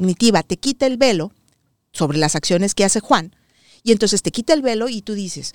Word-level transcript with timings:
cognitiva 0.00 0.42
te 0.42 0.56
quita 0.56 0.86
el 0.86 0.96
velo 0.96 1.30
sobre 1.92 2.16
las 2.16 2.34
acciones 2.34 2.74
que 2.74 2.84
hace 2.84 3.00
Juan, 3.00 3.36
y 3.82 3.92
entonces 3.92 4.22
te 4.22 4.30
quita 4.30 4.54
el 4.54 4.62
velo 4.62 4.88
y 4.88 5.02
tú 5.02 5.12
dices, 5.12 5.54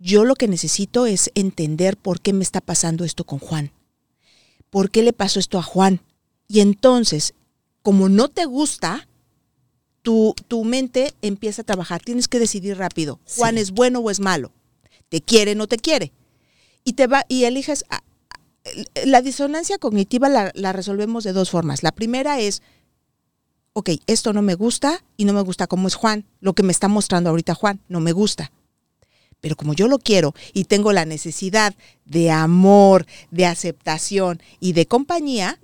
yo 0.00 0.24
lo 0.24 0.34
que 0.34 0.48
necesito 0.48 1.06
es 1.06 1.30
entender 1.36 1.96
por 1.96 2.20
qué 2.20 2.32
me 2.32 2.42
está 2.42 2.60
pasando 2.60 3.04
esto 3.04 3.22
con 3.22 3.38
Juan. 3.38 3.70
¿Por 4.68 4.90
qué 4.90 5.04
le 5.04 5.12
pasó 5.12 5.38
esto 5.38 5.58
a 5.58 5.62
Juan? 5.62 6.00
Y 6.48 6.58
entonces, 6.58 7.34
como 7.82 8.08
no 8.08 8.28
te 8.28 8.46
gusta, 8.46 9.06
tu, 10.02 10.34
tu 10.48 10.64
mente 10.64 11.14
empieza 11.22 11.62
a 11.62 11.64
trabajar. 11.64 12.02
Tienes 12.02 12.26
que 12.26 12.40
decidir 12.40 12.78
rápido. 12.78 13.20
Juan 13.36 13.58
es 13.58 13.70
bueno 13.70 14.00
o 14.00 14.10
es 14.10 14.18
malo. 14.18 14.50
¿Te 15.08 15.20
quiere 15.20 15.52
o 15.52 15.54
no 15.54 15.68
te 15.68 15.76
quiere? 15.76 16.12
Y 16.82 16.94
te 16.94 17.06
va, 17.06 17.24
y 17.28 17.44
eliges. 17.44 17.84
La 19.04 19.22
disonancia 19.22 19.78
cognitiva 19.78 20.28
la, 20.28 20.50
la 20.54 20.72
resolvemos 20.72 21.22
de 21.22 21.32
dos 21.32 21.50
formas. 21.50 21.82
La 21.84 21.92
primera 21.92 22.40
es, 22.40 22.62
ok, 23.72 23.90
esto 24.06 24.32
no 24.32 24.42
me 24.42 24.54
gusta 24.54 25.02
y 25.16 25.24
no 25.24 25.32
me 25.32 25.40
gusta 25.42 25.66
cómo 25.66 25.88
es 25.88 25.94
Juan. 25.94 26.24
Lo 26.40 26.54
que 26.54 26.62
me 26.62 26.72
está 26.72 26.88
mostrando 26.88 27.30
ahorita 27.30 27.54
Juan, 27.54 27.80
no 27.88 28.00
me 28.00 28.12
gusta. 28.12 28.52
Pero 29.40 29.56
como 29.56 29.74
yo 29.74 29.88
lo 29.88 29.98
quiero 29.98 30.34
y 30.52 30.64
tengo 30.64 30.92
la 30.92 31.04
necesidad 31.04 31.74
de 32.04 32.30
amor, 32.30 33.06
de 33.30 33.46
aceptación 33.46 34.40
y 34.60 34.72
de 34.72 34.86
compañía, 34.86 35.58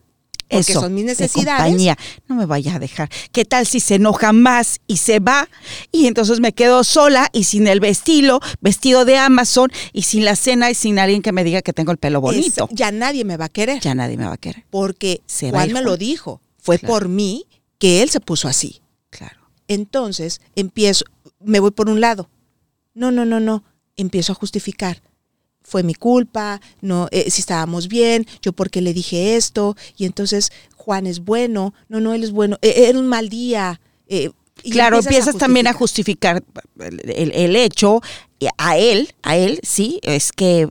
porque 0.48 0.72
son 0.72 0.94
mis 0.94 1.04
necesidades. 1.04 1.62
compañía. 1.62 1.96
No 2.26 2.34
me 2.34 2.46
vaya 2.46 2.76
a 2.76 2.78
dejar. 2.78 3.10
¿Qué 3.32 3.44
tal 3.44 3.66
si 3.66 3.80
se 3.80 3.96
enoja 3.96 4.32
más 4.32 4.80
y 4.86 4.96
se 4.96 5.20
va? 5.20 5.48
Y 5.92 6.06
entonces 6.06 6.40
me 6.40 6.52
quedo 6.52 6.84
sola 6.84 7.28
y 7.32 7.44
sin 7.44 7.66
el 7.66 7.80
vestido, 7.80 8.40
vestido 8.60 9.04
de 9.04 9.18
Amazon 9.18 9.70
y 9.92 10.02
sin 10.02 10.24
la 10.24 10.36
cena 10.36 10.70
y 10.70 10.74
sin 10.74 10.98
alguien 10.98 11.22
que 11.22 11.32
me 11.32 11.44
diga 11.44 11.60
que 11.60 11.74
tengo 11.74 11.92
el 11.92 11.98
pelo 11.98 12.20
bonito. 12.20 12.68
ya 12.72 12.90
nadie 12.90 13.24
me 13.24 13.36
va 13.36 13.46
a 13.46 13.48
querer. 13.50 13.80
Ya 13.80 13.94
nadie 13.94 14.16
me 14.16 14.24
va 14.24 14.32
a 14.32 14.38
querer. 14.38 14.64
Porque 14.70 15.20
se 15.26 15.50
Juan 15.50 15.72
me 15.72 15.82
lo 15.82 15.96
dijo. 15.96 16.40
Fue 16.56 16.78
por 16.78 17.08
mí 17.08 17.46
que 17.78 18.02
él 18.02 18.10
se 18.10 18.20
puso 18.20 18.48
así. 18.48 18.82
Claro. 19.10 19.50
Entonces 19.68 20.40
empiezo, 20.56 21.04
me 21.40 21.60
voy 21.60 21.70
por 21.70 21.88
un 21.88 22.00
lado. 22.00 22.28
No, 22.94 23.10
no, 23.10 23.24
no, 23.24 23.40
no. 23.40 23.64
Empiezo 23.96 24.32
a 24.32 24.36
justificar 24.36 25.02
fue 25.68 25.82
mi 25.82 25.94
culpa, 25.94 26.60
no, 26.80 27.08
eh, 27.10 27.30
si 27.30 27.42
estábamos 27.42 27.88
bien, 27.88 28.26
yo 28.40 28.52
porque 28.52 28.80
le 28.80 28.94
dije 28.94 29.36
esto, 29.36 29.76
y 29.96 30.06
entonces 30.06 30.50
Juan 30.76 31.06
es 31.06 31.20
bueno, 31.20 31.74
no, 31.88 32.00
no, 32.00 32.14
él 32.14 32.24
es 32.24 32.32
bueno, 32.32 32.56
e, 32.62 32.88
era 32.88 32.98
un 32.98 33.06
mal 33.06 33.28
día. 33.28 33.80
Eh, 34.06 34.30
claro, 34.70 34.98
empiezas, 34.98 35.36
también 35.36 35.66
a 35.66 35.74
justificar 35.74 36.42
el, 36.80 37.32
el, 37.32 37.54
hecho 37.54 38.00
a 38.56 38.78
él, 38.78 39.14
a 39.22 39.36
él, 39.36 39.60
sí, 39.62 40.00
es 40.02 40.32
que 40.32 40.70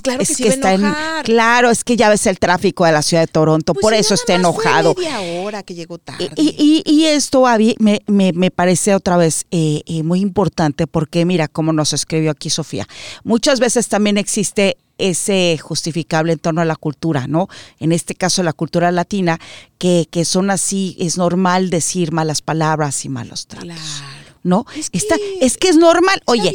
pues 0.00 0.02
claro 0.02 0.24
que, 0.36 0.42
que 0.42 0.48
está 0.48 0.74
En, 0.74 0.84
claro, 1.24 1.70
es 1.70 1.84
que 1.84 1.96
ya 1.96 2.08
ves 2.08 2.26
el 2.26 2.38
tráfico 2.38 2.84
de 2.84 2.92
la 2.92 3.02
ciudad 3.02 3.22
de 3.22 3.26
Toronto, 3.28 3.74
pues 3.74 3.82
por 3.82 3.94
eso 3.94 4.14
está 4.14 4.34
enojado. 4.34 4.94
Fue 4.94 5.04
media 5.04 5.20
hora 5.42 5.62
que 5.62 5.74
llegó 5.74 5.98
tarde. 5.98 6.30
Y, 6.36 6.82
y, 6.84 7.04
esto 7.06 7.44
me, 7.78 8.02
me, 8.06 8.32
me, 8.32 8.50
parece 8.50 8.94
otra 8.94 9.16
vez 9.16 9.46
eh, 9.50 9.82
eh, 9.86 10.02
muy 10.02 10.20
importante 10.20 10.86
porque 10.86 11.24
mira 11.24 11.48
cómo 11.48 11.72
nos 11.72 11.92
escribió 11.92 12.30
aquí 12.30 12.50
Sofía. 12.50 12.86
Muchas 13.24 13.60
veces 13.60 13.88
también 13.88 14.18
existe 14.18 14.76
ese 14.98 15.58
justificable 15.60 16.32
en 16.32 16.38
torno 16.38 16.60
a 16.60 16.64
la 16.64 16.76
cultura, 16.76 17.26
¿no? 17.26 17.48
En 17.78 17.92
este 17.92 18.14
caso 18.14 18.42
la 18.42 18.52
cultura 18.52 18.90
latina, 18.90 19.38
que, 19.78 20.08
que 20.10 20.24
son 20.24 20.50
así, 20.50 20.96
es 20.98 21.18
normal 21.18 21.70
decir 21.70 22.12
malas 22.12 22.40
palabras 22.42 23.04
y 23.04 23.08
malos 23.08 23.46
tratos. 23.46 23.66
Claro. 23.66 24.15
¿No? 24.46 24.64
Es 24.74 24.90
que, 24.90 25.00
es 25.40 25.58
que 25.58 25.68
es 25.68 25.76
normal. 25.76 26.22
Oye, 26.26 26.54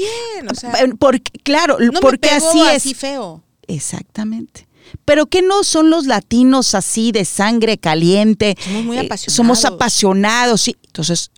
porque, 0.97 1.31
claro, 1.43 1.77
porque 2.01 2.29
así 2.29 2.61
es. 2.61 2.77
Así 2.77 2.93
feo. 2.93 3.43
Exactamente. 3.67 4.67
Pero 5.05 5.27
que 5.27 5.41
no 5.41 5.63
son 5.63 5.89
los 5.89 6.05
latinos 6.05 6.73
así 6.73 7.11
de 7.11 7.25
sangre 7.25 7.77
caliente. 7.77 8.55
Somos 8.63 8.83
muy 8.83 8.97
eh, 8.97 9.01
apasionados. 9.01 9.35
somos 9.35 9.65
apasionados, 9.65 10.61
sí. 10.61 10.77
Entonces, 10.85 11.31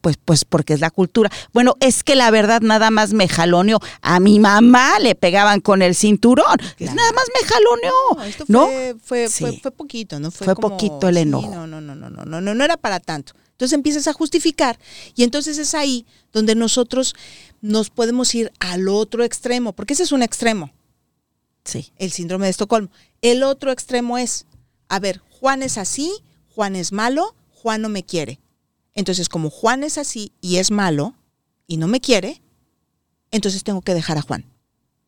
pues, 0.00 0.16
pues 0.22 0.44
porque 0.44 0.74
es 0.74 0.80
la 0.80 0.90
cultura. 0.90 1.30
Bueno, 1.52 1.76
es 1.80 2.02
que 2.02 2.16
la 2.16 2.30
verdad 2.30 2.60
nada 2.62 2.90
más 2.90 3.12
me 3.12 3.28
jaloneó. 3.28 3.78
A 4.00 4.20
mi 4.20 4.38
mamá 4.38 4.98
le 4.98 5.14
pegaban 5.14 5.60
con 5.60 5.82
el 5.82 5.94
cinturón. 5.94 6.56
Nada 6.78 7.12
más 7.12 7.24
me 7.34 7.48
jaloneó. 7.48 7.92
No, 8.48 8.66
Fue, 9.02 9.28
fue, 9.28 9.58
fue, 9.60 9.70
poquito, 9.70 10.18
¿no? 10.18 10.30
Fue, 10.30 10.54
poquito 10.54 11.08
el 11.08 11.18
enojo. 11.18 11.50
no, 11.54 11.66
no, 11.66 11.80
no, 11.80 11.94
no, 11.94 12.10
no, 12.10 12.24
no, 12.24 12.40
no, 12.40 12.54
no 12.54 12.64
era 12.64 12.76
para 12.76 13.00
tanto. 13.00 13.34
Entonces 13.60 13.76
empiezas 13.76 14.08
a 14.08 14.14
justificar 14.14 14.78
y 15.14 15.22
entonces 15.22 15.58
es 15.58 15.74
ahí 15.74 16.06
donde 16.32 16.54
nosotros 16.54 17.14
nos 17.60 17.90
podemos 17.90 18.34
ir 18.34 18.50
al 18.58 18.88
otro 18.88 19.22
extremo, 19.22 19.74
porque 19.74 19.92
ese 19.92 20.04
es 20.04 20.12
un 20.12 20.22
extremo. 20.22 20.72
Sí. 21.62 21.92
El 21.98 22.10
síndrome 22.10 22.46
de 22.46 22.52
Estocolmo. 22.52 22.88
El 23.20 23.42
otro 23.42 23.70
extremo 23.70 24.16
es, 24.16 24.46
a 24.88 24.98
ver, 24.98 25.20
Juan 25.28 25.62
es 25.62 25.76
así, 25.76 26.10
Juan 26.54 26.74
es 26.74 26.90
malo, 26.90 27.34
Juan 27.52 27.82
no 27.82 27.90
me 27.90 28.02
quiere. 28.02 28.40
Entonces, 28.94 29.28
como 29.28 29.50
Juan 29.50 29.84
es 29.84 29.98
así 29.98 30.32
y 30.40 30.56
es 30.56 30.70
malo 30.70 31.14
y 31.66 31.76
no 31.76 31.86
me 31.86 32.00
quiere, 32.00 32.40
entonces 33.30 33.62
tengo 33.62 33.82
que 33.82 33.92
dejar 33.92 34.16
a 34.16 34.22
Juan 34.22 34.46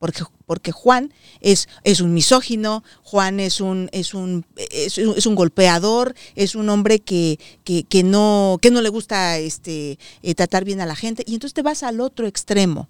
porque, 0.02 0.24
porque 0.46 0.72
Juan 0.72 1.14
es, 1.40 1.68
es 1.84 2.00
un 2.00 2.12
misógino, 2.12 2.82
Juan 3.04 3.38
es 3.38 3.60
un, 3.60 3.88
es 3.92 4.14
un, 4.14 4.44
es, 4.56 4.98
un 4.98 5.34
golpeador, 5.36 6.16
es 6.34 6.56
un 6.56 6.68
hombre 6.70 6.98
que, 6.98 7.38
que, 7.62 8.02
no, 8.02 8.58
que 8.60 8.72
no 8.72 8.80
le 8.80 8.88
gusta 8.88 9.38
este, 9.38 10.00
eh, 10.24 10.34
tratar 10.34 10.64
bien 10.64 10.80
a 10.80 10.86
la 10.86 10.96
gente, 10.96 11.22
y 11.24 11.34
entonces 11.34 11.54
te 11.54 11.62
vas 11.62 11.84
al 11.84 12.00
otro 12.00 12.26
extremo. 12.26 12.88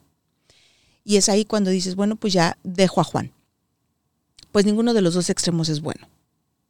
Y 1.04 1.16
es 1.16 1.28
ahí 1.28 1.44
cuando 1.44 1.68
dices, 1.68 1.96
bueno, 1.96 2.16
pues 2.16 2.32
ya 2.32 2.56
dejo 2.64 3.02
a 3.02 3.04
Juan. 3.04 3.30
Pues 4.50 4.64
ninguno 4.64 4.94
de 4.94 5.02
los 5.02 5.12
dos 5.12 5.28
extremos 5.28 5.68
es 5.68 5.82
bueno. 5.82 6.08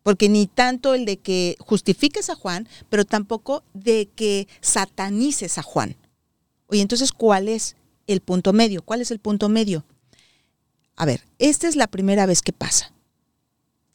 Porque 0.02 0.28
ni 0.28 0.48
tanto 0.48 0.94
el 0.94 1.04
de 1.04 1.18
que 1.18 1.54
justifiques 1.60 2.30
a 2.30 2.34
Juan, 2.34 2.68
pero 2.90 3.04
tampoco 3.04 3.62
de 3.74 4.08
que 4.16 4.48
satanices 4.60 5.56
a 5.58 5.62
Juan. 5.62 5.94
Oye, 6.66 6.80
entonces, 6.80 7.12
¿cuál 7.12 7.48
es 7.48 7.76
el 8.08 8.20
punto 8.22 8.52
medio? 8.52 8.82
¿Cuál 8.82 9.02
es 9.02 9.12
el 9.12 9.20
punto 9.20 9.48
medio? 9.48 9.84
A 10.96 11.04
ver, 11.04 11.24
esta 11.38 11.68
es 11.68 11.76
la 11.76 11.86
primera 11.86 12.26
vez 12.26 12.42
que 12.42 12.52
pasa. 12.52 12.92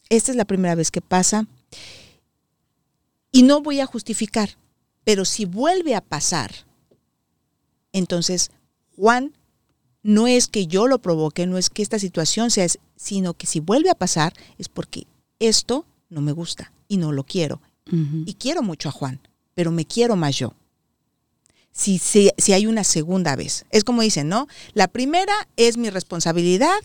Esta 0.09 0.31
es 0.31 0.37
la 0.37 0.45
primera 0.45 0.75
vez 0.75 0.91
que 0.91 1.01
pasa. 1.01 1.47
Y 3.31 3.43
no 3.43 3.61
voy 3.61 3.79
a 3.79 3.85
justificar, 3.85 4.57
pero 5.03 5.25
si 5.25 5.45
vuelve 5.45 5.95
a 5.95 6.01
pasar, 6.01 6.51
entonces 7.91 8.51
Juan 8.95 9.33
no 10.01 10.27
es 10.27 10.47
que 10.47 10.67
yo 10.67 10.87
lo 10.87 10.99
provoque, 10.99 11.45
no 11.45 11.57
es 11.57 11.69
que 11.69 11.81
esta 11.81 11.99
situación 11.99 12.49
sea, 12.51 12.67
sino 12.95 13.33
que 13.33 13.47
si 13.47 13.59
vuelve 13.59 13.89
a 13.89 13.95
pasar 13.95 14.33
es 14.57 14.69
porque 14.69 15.05
esto 15.39 15.85
no 16.09 16.21
me 16.21 16.31
gusta 16.31 16.71
y 16.87 16.97
no 16.97 17.11
lo 17.11 17.23
quiero. 17.23 17.61
Y 17.89 18.33
quiero 18.33 18.63
mucho 18.63 18.89
a 18.89 18.91
Juan, 18.91 19.21
pero 19.53 19.71
me 19.71 19.85
quiero 19.85 20.17
más 20.17 20.35
yo 20.35 20.53
si, 21.71 21.99
si, 21.99 22.53
hay 22.53 22.65
una 22.65 22.83
segunda 22.83 23.35
vez. 23.35 23.65
Es 23.69 23.83
como 23.83 24.01
dicen, 24.01 24.29
¿no? 24.29 24.47
La 24.73 24.87
primera 24.87 25.33
es 25.57 25.77
mi 25.77 25.89
responsabilidad. 25.89 26.75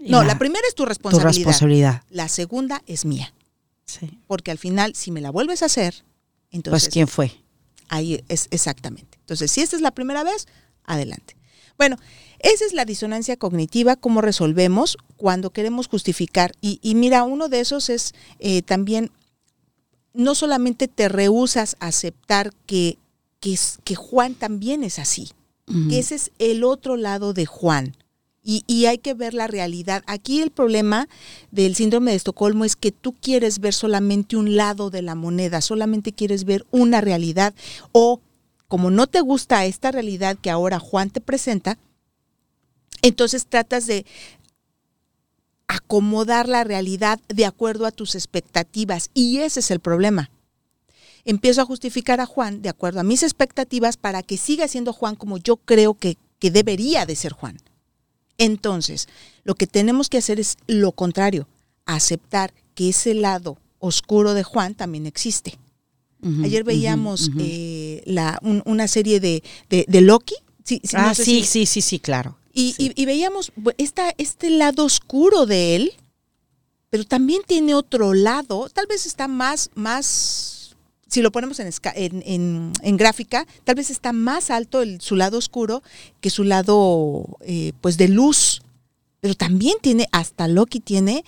No, 0.00 0.22
la, 0.22 0.38
primera 0.38 0.66
es 0.68 0.74
tu 0.74 0.84
responsabilidad. 0.84 1.32
Tu 1.32 1.38
responsabilidad. 1.38 2.02
La 2.10 2.28
segunda 2.28 2.82
es 2.86 3.04
mía. 3.04 3.32
Sí. 3.86 4.18
Porque 4.26 4.50
al 4.50 4.58
final, 4.58 4.94
si 4.94 5.10
me 5.10 5.20
la 5.20 5.30
vuelves 5.30 5.62
a 5.62 5.66
hacer, 5.66 6.04
entonces... 6.50 6.84
Pues 6.84 6.92
quién 6.92 7.08
fue. 7.08 7.32
Ahí 7.88 8.22
es 8.28 8.48
exactamente. 8.50 9.18
Entonces, 9.20 9.50
si 9.50 9.62
esta 9.62 9.76
es 9.76 9.82
la 9.82 9.92
primera 9.92 10.24
vez, 10.24 10.46
adelante. 10.84 11.36
Bueno, 11.76 11.96
esa 12.38 12.64
es 12.64 12.72
la 12.72 12.84
disonancia 12.84 13.36
cognitiva, 13.36 13.96
cómo 13.96 14.20
resolvemos 14.20 14.96
cuando 15.16 15.50
queremos 15.50 15.88
justificar. 15.88 16.52
Y, 16.60 16.94
mira, 16.94 17.24
uno 17.24 17.48
de 17.48 17.60
esos 17.60 17.88
es 17.90 18.12
eh, 18.38 18.62
también, 18.62 19.10
no 20.12 20.34
solamente 20.34 20.86
te 20.86 21.08
rehusas 21.08 21.76
a 21.80 21.86
aceptar 21.86 22.52
que 22.66 22.98
que, 23.84 23.94
Juan 23.94 24.34
también 24.34 24.84
es 24.84 24.98
así, 24.98 25.32
que 25.88 25.98
ese 25.98 26.14
es 26.14 26.30
el 26.38 26.64
otro 26.64 26.96
lado 26.96 27.34
de 27.34 27.46
Juan. 27.46 27.96
Y, 28.46 28.84
hay 28.86 28.98
que 28.98 29.14
ver 29.14 29.32
la 29.32 29.46
realidad. 29.46 30.02
Aquí 30.06 30.42
el 30.42 30.50
problema 30.50 31.08
del 31.50 31.74
síndrome 31.74 32.10
de 32.10 32.18
Estocolmo 32.18 32.66
es 32.66 32.76
que 32.76 32.92
tú 32.92 33.14
quieres 33.14 33.58
ver 33.58 33.72
solamente 33.72 34.36
un 34.36 34.56
lado 34.56 34.90
de 34.90 35.00
la 35.00 35.14
moneda, 35.14 35.62
solamente 35.62 36.12
quieres 36.12 36.44
ver 36.44 36.66
una 36.70 37.00
realidad 37.00 37.54
o 37.92 38.20
como 38.68 38.90
no 38.90 39.06
te 39.06 39.20
gusta 39.20 39.64
esta 39.64 39.90
realidad 39.92 40.36
que 40.40 40.50
ahora 40.50 40.78
Juan 40.78 41.10
te 41.10 41.20
presenta, 41.20 41.78
entonces 43.02 43.46
tratas 43.46 43.86
de 43.86 44.04
acomodar 45.68 46.48
la 46.48 46.64
realidad 46.64 47.20
de 47.28 47.46
acuerdo 47.46 47.86
a 47.86 47.92
tus 47.92 48.14
expectativas 48.14 49.10
y 49.14 49.38
ese 49.38 49.60
es 49.60 49.70
el 49.70 49.80
problema 49.80 50.30
empiezo 51.24 51.62
a 51.62 51.66
justificar 51.66 52.20
a 52.20 52.26
Juan 52.26 52.62
de 52.62 52.68
acuerdo 52.68 53.00
a 53.00 53.04
mis 53.04 53.22
expectativas 53.22 53.96
para 53.96 54.22
que 54.22 54.36
siga 54.36 54.68
siendo 54.68 54.92
Juan 54.92 55.16
como 55.16 55.38
yo 55.38 55.56
creo 55.56 55.94
que, 55.94 56.16
debería 56.40 57.06
de 57.06 57.16
ser 57.16 57.32
Juan. 57.32 57.56
Entonces, 58.36 59.08
lo 59.44 59.54
que 59.54 59.66
tenemos 59.66 60.10
que 60.10 60.18
hacer 60.18 60.38
es 60.38 60.58
lo 60.66 60.92
contrario, 60.92 61.48
aceptar 61.86 62.52
que 62.74 62.90
ese 62.90 63.14
lado 63.14 63.56
oscuro 63.78 64.34
de 64.34 64.42
Juan 64.42 64.74
también 64.74 65.06
existe. 65.06 65.58
Ayer 66.42 66.62
veíamos 66.62 67.30
eh, 67.38 68.02
la, 68.04 68.38
una 68.42 68.88
serie 68.88 69.20
de, 69.20 69.42
Loki. 70.02 70.34
Sí, 70.64 70.82
ah, 70.92 71.14
sí, 71.14 71.44
sí, 71.44 71.64
sí, 71.64 71.80
sí, 71.80 71.98
claro. 71.98 72.36
Y, 72.52 73.04
veíamos 73.06 73.50
esta, 73.78 74.14
este 74.18 74.50
lado 74.50 74.84
oscuro 74.84 75.46
de 75.46 75.76
él, 75.76 75.92
pero 76.90 77.04
también 77.04 77.40
tiene 77.46 77.74
otro 77.74 78.14
lado, 78.14 78.68
tal 78.68 78.86
vez 78.86 79.06
está 79.06 79.28
más, 79.28 79.70
más 79.74 80.53
si 81.14 81.22
lo 81.22 81.32
ponemos 81.32 81.58
en, 81.60 81.70
en- 81.94 82.72
en 82.82 82.96
gráfica, 82.96 83.46
tal 83.64 83.76
vez 83.76 83.90
está 83.90 84.12
más 84.12 84.50
alto 84.50 84.82
el, 84.82 85.00
su 85.00 85.16
lado 85.16 85.38
oscuro 85.38 85.82
que 86.20 86.30
su 86.30 86.44
lado 86.44 87.24
eh, 87.40 87.72
pues 87.80 87.96
de 87.96 88.08
luz. 88.08 88.60
Pero 89.20 89.34
también 89.34 89.76
tiene, 89.80 90.06
hasta 90.12 90.48
Loki 90.48 90.80
tiene 90.80 91.24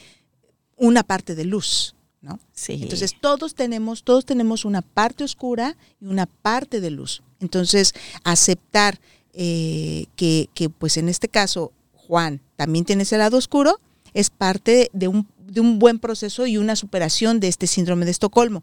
una 0.76 1.02
parte 1.02 1.34
de 1.34 1.44
luz, 1.46 1.94
¿no? 2.20 2.38
Sí. 2.52 2.78
Entonces 2.82 3.14
todos 3.20 3.54
tenemos, 3.54 4.02
todos 4.02 4.26
tenemos 4.26 4.64
una 4.66 4.82
parte 4.82 5.24
oscura 5.24 5.76
y 6.00 6.06
una 6.06 6.26
parte 6.26 6.80
de 6.82 6.90
luz. 6.90 7.22
Entonces, 7.40 7.94
aceptar 8.24 8.98
eh, 9.32 10.06
que, 10.16 10.48
que, 10.54 10.68
pues 10.68 10.96
en 10.98 11.08
este 11.08 11.28
caso, 11.28 11.72
Juan 11.94 12.40
también 12.56 12.84
tiene 12.84 13.04
ese 13.04 13.16
lado 13.18 13.36
oscuro, 13.38 13.80
es 14.14 14.28
parte 14.30 14.90
de 14.92 15.08
un, 15.08 15.26
de 15.38 15.60
un 15.60 15.78
buen 15.78 15.98
proceso 15.98 16.46
y 16.46 16.56
una 16.58 16.76
superación 16.76 17.40
de 17.40 17.48
este 17.48 17.66
síndrome 17.66 18.04
de 18.04 18.10
Estocolmo. 18.10 18.62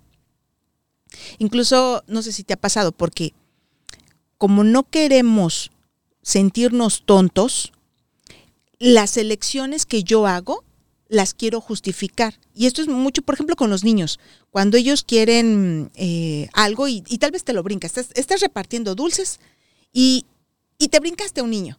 Incluso, 1.38 2.04
no 2.08 2.22
sé 2.22 2.32
si 2.32 2.44
te 2.44 2.54
ha 2.54 2.58
pasado, 2.58 2.92
porque 2.92 3.34
como 4.38 4.64
no 4.64 4.84
queremos 4.84 5.72
sentirnos 6.22 7.04
tontos, 7.06 7.72
las 8.80 9.18
elecciones 9.18 9.86
que 9.86 10.04
yo 10.04 10.28
hago 10.28 10.64
las 11.08 11.34
quiero 11.34 11.62
justificar. 11.62 12.40
Y 12.56 12.66
esto 12.66 12.82
es 12.82 12.88
mucho, 12.88 13.22
por 13.22 13.36
ejemplo, 13.36 13.56
con 13.56 13.70
los 13.70 13.84
niños. 13.84 14.20
Cuando 14.50 14.78
ellos 14.78 15.04
quieren 15.04 15.92
eh, 15.96 16.50
algo 16.54 16.88
y, 16.88 17.04
y 17.08 17.20
tal 17.20 17.32
vez 17.32 17.44
te 17.44 17.54
lo 17.54 17.64
brincas, 17.64 17.92
estás, 17.98 18.18
estás 18.18 18.42
repartiendo 18.42 18.96
dulces 18.96 19.40
y, 19.92 20.26
y 20.78 20.90
te 20.90 21.00
brincaste 21.00 21.42
a 21.42 21.44
un 21.44 21.52
niño. 21.52 21.78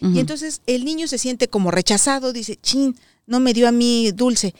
Y 0.00 0.18
entonces 0.18 0.62
el 0.66 0.84
niño 0.84 1.06
se 1.06 1.16
siente 1.16 1.46
como 1.46 1.70
rechazado, 1.70 2.32
dice, 2.32 2.58
chin, 2.60 2.98
no 3.24 3.38
me 3.38 3.54
dio 3.54 3.68
a 3.68 3.72
mí 3.72 4.10
dulce. 4.10 4.52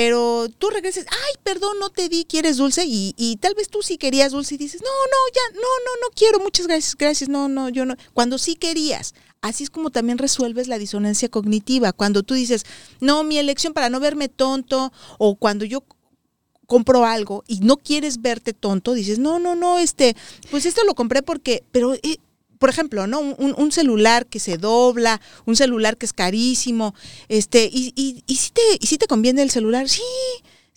Pero 0.00 0.48
tú 0.56 0.70
regresas, 0.70 1.04
ay, 1.10 1.34
perdón, 1.42 1.78
no 1.78 1.90
te 1.90 2.08
di, 2.08 2.24
¿quieres 2.24 2.56
dulce? 2.56 2.86
Y, 2.86 3.14
y 3.18 3.36
tal 3.36 3.54
vez 3.54 3.68
tú 3.68 3.82
sí 3.82 3.98
querías 3.98 4.32
dulce 4.32 4.54
y 4.54 4.56
dices, 4.56 4.80
no, 4.80 4.88
no, 4.88 5.34
ya, 5.34 5.54
no, 5.56 5.60
no, 5.60 6.00
no 6.00 6.14
quiero, 6.16 6.40
muchas 6.40 6.66
gracias, 6.66 6.96
gracias, 6.96 7.28
no, 7.28 7.50
no, 7.50 7.68
yo 7.68 7.84
no. 7.84 7.96
Cuando 8.14 8.38
sí 8.38 8.54
querías, 8.54 9.12
así 9.42 9.64
es 9.64 9.68
como 9.68 9.90
también 9.90 10.16
resuelves 10.16 10.68
la 10.68 10.78
disonancia 10.78 11.28
cognitiva. 11.28 11.92
Cuando 11.92 12.22
tú 12.22 12.32
dices, 12.32 12.64
no, 13.00 13.24
mi 13.24 13.36
elección 13.36 13.74
para 13.74 13.90
no 13.90 14.00
verme 14.00 14.30
tonto, 14.30 14.90
o 15.18 15.36
cuando 15.36 15.66
yo 15.66 15.84
compro 16.66 17.04
algo 17.04 17.44
y 17.46 17.60
no 17.60 17.76
quieres 17.76 18.22
verte 18.22 18.54
tonto, 18.54 18.94
dices, 18.94 19.18
no, 19.18 19.38
no, 19.38 19.54
no, 19.54 19.78
este, 19.78 20.16
pues 20.50 20.64
esto 20.64 20.82
lo 20.84 20.94
compré 20.94 21.20
porque, 21.20 21.62
pero, 21.72 21.92
eh, 21.92 22.16
por 22.60 22.68
ejemplo, 22.70 23.06
¿no? 23.08 23.18
Un, 23.20 23.54
un- 23.56 23.72
celular 23.72 24.26
que 24.26 24.38
se 24.38 24.58
dobla, 24.58 25.20
un 25.46 25.56
celular 25.56 25.96
que 25.96 26.04
es 26.06 26.12
carísimo, 26.12 26.94
este, 27.28 27.64
y, 27.72 27.92
y, 27.96 28.22
y 28.26 28.36
si 28.36 28.50
te, 28.50 28.60
y 28.78 28.86
si 28.86 28.98
te 28.98 29.06
conviene 29.06 29.42
el 29.42 29.50
celular, 29.50 29.88
sí, 29.88 30.02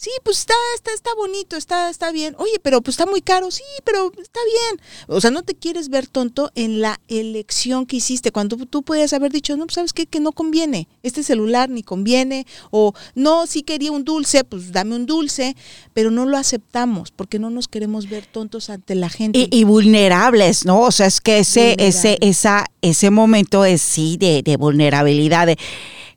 sí, 0.03 0.11
pues 0.23 0.39
está, 0.39 0.53
está, 0.75 0.91
está 0.91 1.15
bonito, 1.15 1.55
está, 1.55 1.89
está 1.89 2.11
bien. 2.11 2.35
Oye, 2.37 2.59
pero 2.61 2.81
pues 2.81 2.95
está 2.95 3.05
muy 3.09 3.21
caro, 3.21 3.49
sí, 3.51 3.63
pero 3.85 4.11
está 4.21 4.41
bien. 4.43 4.81
O 5.07 5.21
sea, 5.21 5.31
no 5.31 5.43
te 5.43 5.55
quieres 5.55 5.87
ver 5.87 6.07
tonto 6.07 6.51
en 6.55 6.81
la 6.81 6.99
elección 7.07 7.85
que 7.85 7.95
hiciste, 7.95 8.33
cuando 8.33 8.57
tú 8.57 8.83
puedes 8.83 9.13
haber 9.13 9.31
dicho, 9.31 9.55
no, 9.55 9.65
pues 9.65 9.75
sabes 9.75 9.93
qué, 9.93 10.05
que 10.05 10.19
no 10.19 10.33
conviene, 10.33 10.89
este 11.03 11.23
celular 11.23 11.69
ni 11.69 11.83
conviene, 11.83 12.45
o 12.69 12.93
no, 13.15 13.47
sí 13.47 13.63
quería 13.63 13.93
un 13.93 14.03
dulce, 14.03 14.43
pues 14.43 14.73
dame 14.73 14.97
un 14.97 15.05
dulce, 15.05 15.55
pero 15.93 16.11
no 16.11 16.25
lo 16.25 16.35
aceptamos 16.35 17.11
porque 17.11 17.39
no 17.39 17.49
nos 17.49 17.69
queremos 17.69 18.09
ver 18.09 18.25
tontos 18.25 18.69
ante 18.69 18.95
la 18.95 19.07
gente. 19.07 19.39
Y, 19.39 19.57
y 19.57 19.63
vulnerables, 19.63 20.65
¿no? 20.65 20.81
O 20.81 20.91
sea, 20.91 21.07
es 21.07 21.21
que 21.21 21.39
ese, 21.39 21.77
ese, 21.79 22.17
esa, 22.19 22.65
ese 22.81 23.09
momento 23.09 23.63
es 23.63 23.81
sí 23.81 24.17
de, 24.17 24.43
de 24.43 24.57
vulnerabilidad, 24.57 25.47
de 25.47 25.57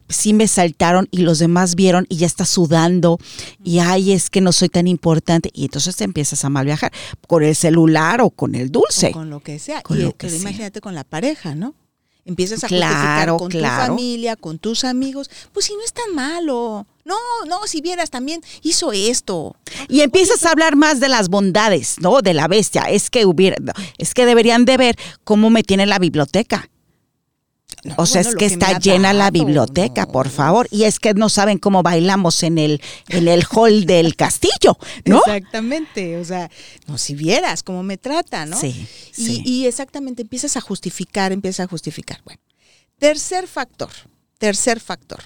sí 0.09 0.33
me 0.33 0.47
saltaron 0.49 1.09
y 1.11 1.19
los 1.19 1.39
demás 1.39 1.75
vieron 1.75 2.07
y 2.09 2.17
ya 2.17 2.27
está 2.27 2.45
sudando 2.45 3.19
y 3.65 3.79
ay, 3.81 4.13
es 4.13 4.31
que 4.31 4.41
no 4.41 4.53
soy 4.53 4.69
tan 4.69 4.87
importante 4.87 5.51
y 5.53 5.65
entonces 5.65 5.97
te 5.97 6.05
empiezas 6.05 6.45
a 6.45 6.49
mal 6.49 6.67
viajar 6.67 6.93
con 7.27 7.43
el 7.43 7.55
celular 7.57 8.21
o 8.21 8.31
con 8.31 8.55
el 8.55 8.71
dulce. 8.71 9.09
O 9.09 9.13
con 9.13 9.31
lo 9.31 9.41
que 9.41 9.59
sea. 9.59 9.83
Con 9.83 9.99
y 9.99 10.03
lo 10.03 10.07
pero 10.11 10.19
que 10.19 10.31
sea. 10.31 10.39
imagínate 10.41 10.81
con 10.81 10.95
la 10.95 11.05
pareja, 11.05 11.55
¿no? 11.55 11.75
Empiezas 12.25 12.65
a 12.65 12.67
Claro, 12.67 12.89
justificar 12.89 13.29
con 13.39 13.49
claro. 13.51 13.85
tu 13.85 13.93
familia, 13.99 14.35
con 14.35 14.59
tus 14.59 14.83
amigos. 14.83 15.31
Pues 15.53 15.67
si 15.67 15.75
no 15.75 15.83
es 15.85 15.93
tan 15.93 16.13
malo. 16.13 16.85
No, 17.05 17.15
no, 17.49 17.69
si 17.69 17.81
vieras 17.81 18.11
también 18.11 18.41
hizo 18.63 18.91
esto. 18.91 19.55
Y 19.89 20.01
empiezas 20.01 20.45
a 20.45 20.51
hablar 20.51 20.75
más 20.75 20.99
de 20.99 21.09
las 21.09 21.29
bondades, 21.29 21.97
¿no? 22.01 22.23
De 22.23 22.35
la 22.35 22.49
bestia. 22.49 22.83
Es 22.91 23.11
que 23.11 23.27
hubiera, 23.27 23.57
es 23.99 24.13
que 24.13 24.27
deberían 24.27 24.65
de 24.65 24.77
ver 24.77 24.97
cómo 25.23 25.51
me 25.51 25.63
tiene 25.63 25.87
la 25.87 26.01
biblioteca. 26.01 26.69
No, 27.87 27.95
O 27.99 28.07
sea, 28.07 28.23
bueno, 28.23 28.31
es 28.31 28.37
que 28.37 28.47
está 28.47 28.79
llena 28.79 29.13
la 29.13 29.31
biblioteca, 29.31 30.07
no. 30.07 30.13
por 30.13 30.29
favor. 30.29 30.67
Y 30.71 30.85
es 30.85 30.99
que 30.99 31.15
no 31.15 31.29
saben 31.29 31.59
cómo 31.59 31.83
bailamos 31.83 32.43
en 32.43 32.59
el, 32.59 32.81
en 33.09 33.29
el 33.29 33.45
hall 33.51 33.87
del 33.87 34.17
castillo, 34.17 34.77
¿no? 35.05 35.19
Exactamente. 35.19 36.19
O 36.19 36.25
sea, 36.25 36.51
no, 36.87 36.99
si 36.99 37.15
vieras 37.15 37.63
cómo 37.63 37.83
me 37.83 37.97
trata, 37.97 38.45
¿no? 38.47 38.59
Sí, 38.61 38.87
Y, 39.17 39.25
sí. 39.27 39.43
y 39.45 39.67
exactamente 39.67 40.23
empiezas 40.23 40.57
a 40.57 40.61
justificar, 40.61 41.33
empiezas 41.33 41.67
a 41.67 41.69
justificar. 41.69 42.21
Bueno, 42.25 42.41
tercer 42.99 43.47
factor, 43.47 43.91
tercer 44.39 44.81
factor. 44.81 45.21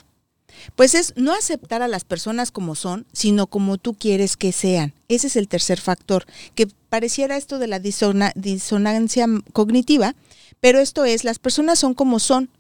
Pues 0.77 0.95
es 0.95 1.15
no 1.17 1.33
aceptar 1.33 1.81
a 1.81 1.89
las 1.89 2.05
personas 2.05 2.51
como 2.51 2.75
son, 2.75 3.07
sino 3.15 3.47
como 3.47 3.79
tú 3.79 3.95
quieres 3.95 4.37
que 4.37 4.53
sean. 4.53 4.93
Ese 5.09 5.29
es 5.29 5.37
el 5.37 5.49
tercer 5.49 5.81
factor, 5.81 6.27
que 6.55 6.69
pareciera 6.91 7.39
esto 7.39 7.59
de 7.59 7.67
la 7.67 7.81
disona- 7.81 8.33
disonancia 8.35 9.27
cognitiva, 9.55 10.15
pero 10.61 10.79
esto 10.79 11.05
es, 11.05 11.25
las 11.25 11.39
personas 11.39 11.79
son 11.79 11.95
como 11.95 12.19
son 12.19 12.51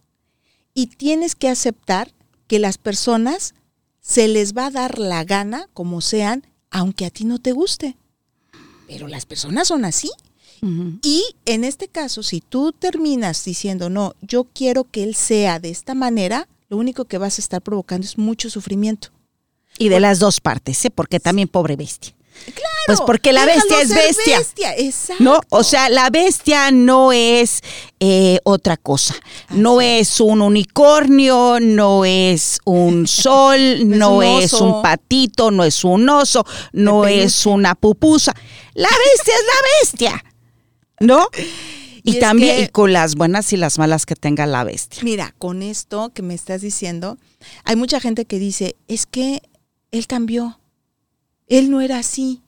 y 0.74 0.86
tienes 0.86 1.34
que 1.34 1.48
aceptar 1.48 2.12
que 2.46 2.58
las 2.58 2.78
personas 2.78 3.54
se 4.00 4.28
les 4.28 4.56
va 4.56 4.66
a 4.66 4.70
dar 4.70 4.98
la 4.98 5.24
gana 5.24 5.68
como 5.74 6.00
sean, 6.00 6.46
aunque 6.70 7.06
a 7.06 7.10
ti 7.10 7.24
no 7.24 7.38
te 7.38 7.52
guste. 7.52 7.96
Pero 8.88 9.06
las 9.06 9.26
personas 9.26 9.68
son 9.68 9.84
así. 9.84 10.10
Y 11.02 11.24
en 11.46 11.64
este 11.64 11.88
caso, 11.88 12.22
si 12.22 12.42
tú 12.42 12.72
terminas 12.72 13.44
diciendo, 13.44 13.88
no, 13.88 14.14
yo 14.20 14.44
quiero 14.44 14.84
que 14.84 15.02
él 15.02 15.14
sea 15.14 15.58
de 15.58 15.70
esta 15.70 15.94
manera, 15.94 16.48
lo 16.68 16.76
único 16.76 17.06
que 17.06 17.16
vas 17.16 17.38
a 17.38 17.40
estar 17.40 17.62
provocando 17.62 18.06
es 18.06 18.18
mucho 18.18 18.50
sufrimiento. 18.50 19.08
Y 19.78 19.88
de 19.88 20.00
las 20.00 20.18
dos 20.18 20.40
partes, 20.40 20.84
¿eh? 20.84 20.90
Porque 20.90 21.18
también 21.18 21.48
pobre 21.48 21.76
bestia. 21.76 22.12
Claro. 22.44 22.60
Pues 22.86 23.00
porque 23.06 23.32
la 23.32 23.44
bestia 23.46 23.80
es 23.82 23.88
bestia. 23.90 24.38
bestia, 24.38 24.74
Exacto. 24.76 25.22
¿No? 25.22 25.40
O 25.50 25.62
sea, 25.62 25.88
la 25.88 26.10
bestia 26.10 26.70
no 26.70 27.12
es 27.12 27.60
eh, 28.00 28.38
otra 28.44 28.76
cosa. 28.76 29.14
No 29.50 29.80
es 29.80 30.20
un 30.20 30.40
unicornio, 30.42 31.58
no 31.60 32.04
es 32.04 32.58
un 32.64 33.06
sol, 33.06 33.86
No 33.88 33.94
es 33.94 33.98
no 33.98 34.16
un 34.16 34.24
es 34.42 34.52
oso. 34.54 34.64
un 34.64 34.82
patito, 34.82 35.50
no 35.50 35.64
es 35.64 35.84
un 35.84 36.08
oso, 36.08 36.44
no 36.72 37.06
es 37.06 37.46
una 37.46 37.74
pupusa. 37.74 38.32
La 38.74 38.88
bestia 38.88 39.34
es 39.34 39.44
la 39.44 39.68
bestia. 39.80 40.24
¿No? 41.00 41.28
Y 42.02 42.18
también 42.18 42.56
que- 42.56 42.62
y 42.64 42.68
con 42.68 42.92
las 42.92 43.14
buenas 43.14 43.52
y 43.52 43.56
las 43.56 43.78
malas 43.78 44.06
que 44.06 44.16
tenga 44.16 44.46
la 44.46 44.64
bestia. 44.64 45.02
Mira, 45.04 45.34
con 45.38 45.62
esto 45.62 46.10
que 46.14 46.22
me 46.22 46.34
estás 46.34 46.62
diciendo, 46.62 47.18
hay 47.64 47.76
mucha 47.76 48.00
gente 48.00 48.24
que 48.24 48.38
dice, 48.38 48.76
es 48.88 49.06
que 49.06 49.42
él 49.92 50.06
cambió. 50.06 50.59
Él 51.50 51.70
no 51.70 51.82
era 51.82 51.98
así. 51.98 52.40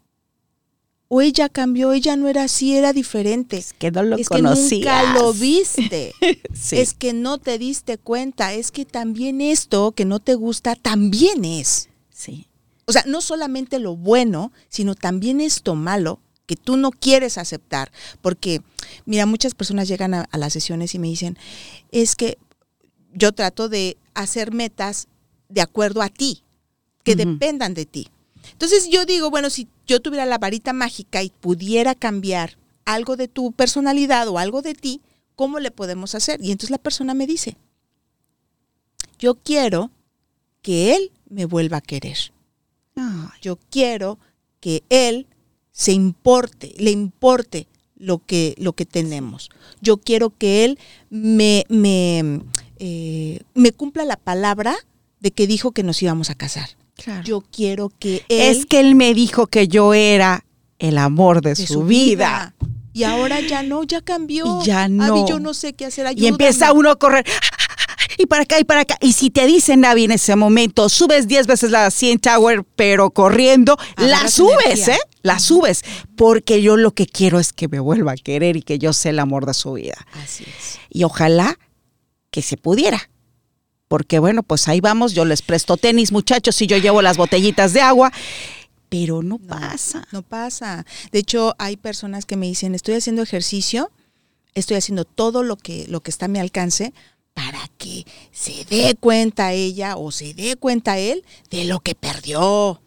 O 1.08 1.20
ella 1.20 1.50
cambió, 1.50 1.92
ella 1.92 2.16
no 2.16 2.28
era 2.28 2.44
así, 2.44 2.74
era 2.74 2.94
diferente. 2.94 3.58
Es 3.58 3.74
que 3.74 3.90
no 3.90 4.02
lo 4.02 4.16
es 4.16 4.30
que 4.30 4.40
nunca 4.40 5.12
lo 5.12 5.34
viste. 5.34 6.14
Sí. 6.54 6.78
Es 6.78 6.94
que 6.94 7.12
no 7.12 7.38
te 7.38 7.58
diste 7.58 7.98
cuenta. 7.98 8.54
Es 8.54 8.70
que 8.70 8.84
también 8.84 9.40
esto 9.40 9.92
que 9.92 10.04
no 10.04 10.20
te 10.20 10.34
gusta 10.34 10.74
también 10.76 11.44
es. 11.44 11.90
sí. 12.10 12.46
O 12.84 12.92
sea, 12.92 13.04
no 13.06 13.20
solamente 13.20 13.78
lo 13.78 13.96
bueno, 13.96 14.52
sino 14.68 14.94
también 14.96 15.40
esto 15.40 15.76
malo 15.76 16.18
que 16.46 16.56
tú 16.56 16.76
no 16.76 16.90
quieres 16.90 17.38
aceptar. 17.38 17.92
Porque, 18.20 18.60
mira, 19.06 19.24
muchas 19.24 19.54
personas 19.54 19.86
llegan 19.88 20.14
a, 20.14 20.22
a 20.30 20.38
las 20.38 20.52
sesiones 20.52 20.94
y 20.94 20.98
me 20.98 21.06
dicen, 21.06 21.38
es 21.90 22.16
que 22.16 22.38
yo 23.14 23.32
trato 23.32 23.68
de 23.68 23.96
hacer 24.14 24.52
metas 24.52 25.06
de 25.48 25.60
acuerdo 25.60 26.02
a 26.02 26.08
ti, 26.08 26.42
que 27.04 27.14
dependan 27.16 27.74
de 27.74 27.86
ti. 27.86 28.08
Entonces 28.50 28.88
yo 28.90 29.04
digo, 29.06 29.30
bueno, 29.30 29.50
si 29.50 29.68
yo 29.86 30.00
tuviera 30.00 30.26
la 30.26 30.38
varita 30.38 30.72
mágica 30.72 31.22
y 31.22 31.30
pudiera 31.30 31.94
cambiar 31.94 32.58
algo 32.84 33.16
de 33.16 33.28
tu 33.28 33.52
personalidad 33.52 34.28
o 34.28 34.38
algo 34.38 34.62
de 34.62 34.74
ti, 34.74 35.00
¿cómo 35.36 35.60
le 35.60 35.70
podemos 35.70 36.14
hacer? 36.14 36.40
Y 36.42 36.50
entonces 36.52 36.70
la 36.70 36.78
persona 36.78 37.14
me 37.14 37.26
dice, 37.26 37.56
yo 39.18 39.34
quiero 39.36 39.90
que 40.62 40.94
él 40.94 41.12
me 41.28 41.44
vuelva 41.44 41.78
a 41.78 41.80
querer 41.80 42.18
Ay, 42.94 43.38
yo 43.40 43.58
quiero 43.70 44.18
que 44.60 44.82
él 44.90 45.26
se 45.72 45.92
importe, 45.92 46.74
le 46.78 46.90
importe 46.90 47.68
lo 47.96 48.18
que, 48.18 48.54
lo 48.58 48.74
que 48.74 48.84
tenemos. 48.84 49.50
Yo 49.80 49.96
quiero 49.96 50.36
que 50.36 50.64
él 50.64 50.78
me, 51.08 51.64
me, 51.68 52.42
eh, 52.78 53.40
me 53.54 53.72
cumpla 53.72 54.04
la 54.04 54.16
palabra 54.16 54.76
de 55.20 55.30
que 55.30 55.46
dijo 55.46 55.72
que 55.72 55.82
nos 55.82 56.02
íbamos 56.02 56.30
a 56.30 56.34
casar. 56.34 56.70
Claro. 57.02 57.22
Yo 57.24 57.40
quiero 57.40 57.90
que 57.98 58.24
él... 58.28 58.56
es 58.56 58.66
que 58.66 58.80
él 58.80 58.94
me 58.94 59.14
dijo 59.14 59.46
que 59.46 59.68
yo 59.68 59.94
era 59.94 60.44
el 60.78 60.98
amor 60.98 61.42
de, 61.42 61.54
de 61.54 61.66
su, 61.66 61.84
vida. 61.84 62.54
Y 62.92 63.04
ahora 63.04 63.40
ya 63.40 63.62
no, 63.62 63.84
ya 63.84 64.02
cambió. 64.02 64.60
Y 64.62 64.66
ya 64.66 64.84
Abby, 64.84 64.96
no. 64.96 65.28
yo 65.28 65.40
no 65.40 65.54
sé 65.54 65.72
qué 65.72 65.86
hacer. 65.86 66.06
Y 66.16 66.26
empieza 66.26 66.66
ayúdame. 66.66 66.80
uno 66.80 66.90
a 66.90 66.96
correr. 66.96 67.24
y 68.18 68.26
para 68.26 68.42
acá 68.42 68.58
y 68.58 68.64
para 68.64 68.80
acá. 68.82 68.96
Y 69.00 69.12
si 69.12 69.30
te 69.30 69.46
dicen, 69.46 69.80
Navi, 69.80 70.04
en 70.04 70.10
ese 70.10 70.36
momento, 70.36 70.88
subes 70.88 71.26
10 71.26 71.46
veces 71.46 71.70
la 71.70 71.90
100 71.90 72.18
Tower, 72.18 72.64
pero 72.76 73.10
corriendo, 73.10 73.76
la 73.96 74.28
subes. 74.28 74.88
¿eh? 74.88 74.98
La 75.22 75.38
subes. 75.38 75.82
Porque 76.16 76.60
yo 76.60 76.76
lo 76.76 76.92
que 76.92 77.06
quiero 77.06 77.38
es 77.38 77.52
que 77.52 77.68
me 77.68 77.80
vuelva 77.80 78.12
a 78.12 78.16
querer 78.16 78.56
y 78.56 78.62
que 78.62 78.78
yo 78.78 78.92
sea 78.92 79.10
el 79.10 79.20
amor 79.20 79.46
de 79.46 79.54
su 79.54 79.72
vida. 79.72 80.06
Así 80.22 80.44
es. 80.44 80.78
Y 80.90 81.04
ojalá 81.04 81.58
que 82.30 82.42
se 82.42 82.56
pudiera. 82.56 83.10
Porque 83.92 84.18
bueno, 84.18 84.42
pues 84.42 84.68
ahí 84.68 84.80
vamos, 84.80 85.12
yo 85.12 85.26
les 85.26 85.42
presto 85.42 85.76
tenis, 85.76 86.12
muchachos, 86.12 86.62
y 86.62 86.66
yo 86.66 86.78
llevo 86.78 87.02
las 87.02 87.18
botellitas 87.18 87.74
de 87.74 87.82
agua, 87.82 88.10
pero 88.88 89.22
no, 89.22 89.36
pasa. 89.36 90.08
No 90.12 90.22
pasa. 90.22 90.86
De 91.10 91.18
hecho, 91.18 91.54
hay 91.58 91.76
personas 91.76 92.24
que 92.24 92.38
me 92.38 92.46
dicen, 92.46 92.74
estoy 92.74 92.94
haciendo 92.94 93.20
ejercicio, 93.20 93.90
estoy 94.54 94.78
haciendo 94.78 95.04
todo 95.04 95.42
lo 95.42 95.58
que, 95.58 95.84
lo 95.88 96.00
que 96.00 96.10
está 96.10 96.24
a 96.24 96.28
mi 96.28 96.38
alcance 96.38 96.94
para 97.34 97.60
que 97.76 98.06
se 98.30 98.64
dé 98.64 98.96
cuenta 98.98 99.52
ella 99.52 99.98
o 99.98 100.10
se 100.10 100.32
dé 100.32 100.56
cuenta 100.56 100.96
él 100.96 101.22
de 101.50 101.66
lo 101.66 101.80
que 101.80 101.94
perdió. 101.94 102.80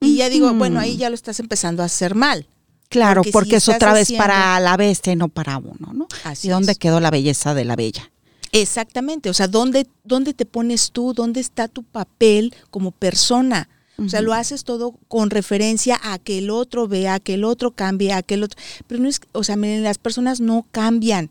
Y 0.00 0.14
ya 0.18 0.28
digo, 0.28 0.54
bueno, 0.54 0.78
ahí 0.78 0.96
ya 0.96 1.08
lo 1.08 1.16
estás 1.16 1.40
empezando 1.40 1.82
a 1.82 1.86
hacer 1.86 2.14
mal. 2.14 2.46
Claro, 2.90 3.22
Porque 3.22 3.32
porque, 3.32 3.50
si 3.50 3.56
es 3.56 3.68
otra 3.70 3.92
vez 3.92 4.02
haciendo- 4.04 4.22
para 4.24 4.60
la 4.60 4.76
bestia 4.76 5.12
y 5.14 5.16
no 5.16 5.26
para 5.26 5.58
uno, 5.58 5.92
¿no? 5.92 6.06
Así 6.22 6.46
¿Y 6.46 6.50
dónde 6.52 6.70
es. 6.70 6.78
quedó 6.78 7.00
la 7.00 7.10
belleza 7.10 7.54
de 7.54 7.64
la 7.64 7.74
bella? 7.74 8.08
Exactamente, 8.54 9.28
o 9.30 9.34
sea, 9.34 9.48
¿dónde, 9.48 9.86
¿dónde 10.04 10.32
te 10.32 10.46
pones 10.46 10.92
tú? 10.92 11.12
¿Dónde 11.12 11.40
está 11.40 11.66
tu 11.68 11.82
papel 11.82 12.54
como 12.70 12.92
persona? 12.92 13.68
O 13.98 14.08
sea, 14.08 14.22
lo 14.22 14.32
haces 14.32 14.64
todo 14.64 14.92
con 15.08 15.30
referencia 15.30 16.00
a 16.02 16.18
que 16.18 16.38
el 16.38 16.50
otro 16.50 16.88
vea, 16.88 17.14
a 17.14 17.20
que 17.20 17.34
el 17.34 17.44
otro 17.44 17.70
cambie, 17.72 18.12
a 18.12 18.22
que 18.22 18.34
el 18.34 18.42
otro... 18.44 18.60
Pero 18.88 19.00
no 19.02 19.08
es, 19.08 19.20
o 19.32 19.44
sea, 19.44 19.56
miren, 19.56 19.82
las 19.84 19.98
personas 19.98 20.40
no 20.40 20.66
cambian, 20.72 21.30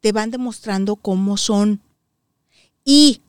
te 0.00 0.12
van 0.12 0.30
demostrando 0.30 0.96
cómo 0.96 1.36
son. 1.38 1.80
Y 2.84 3.20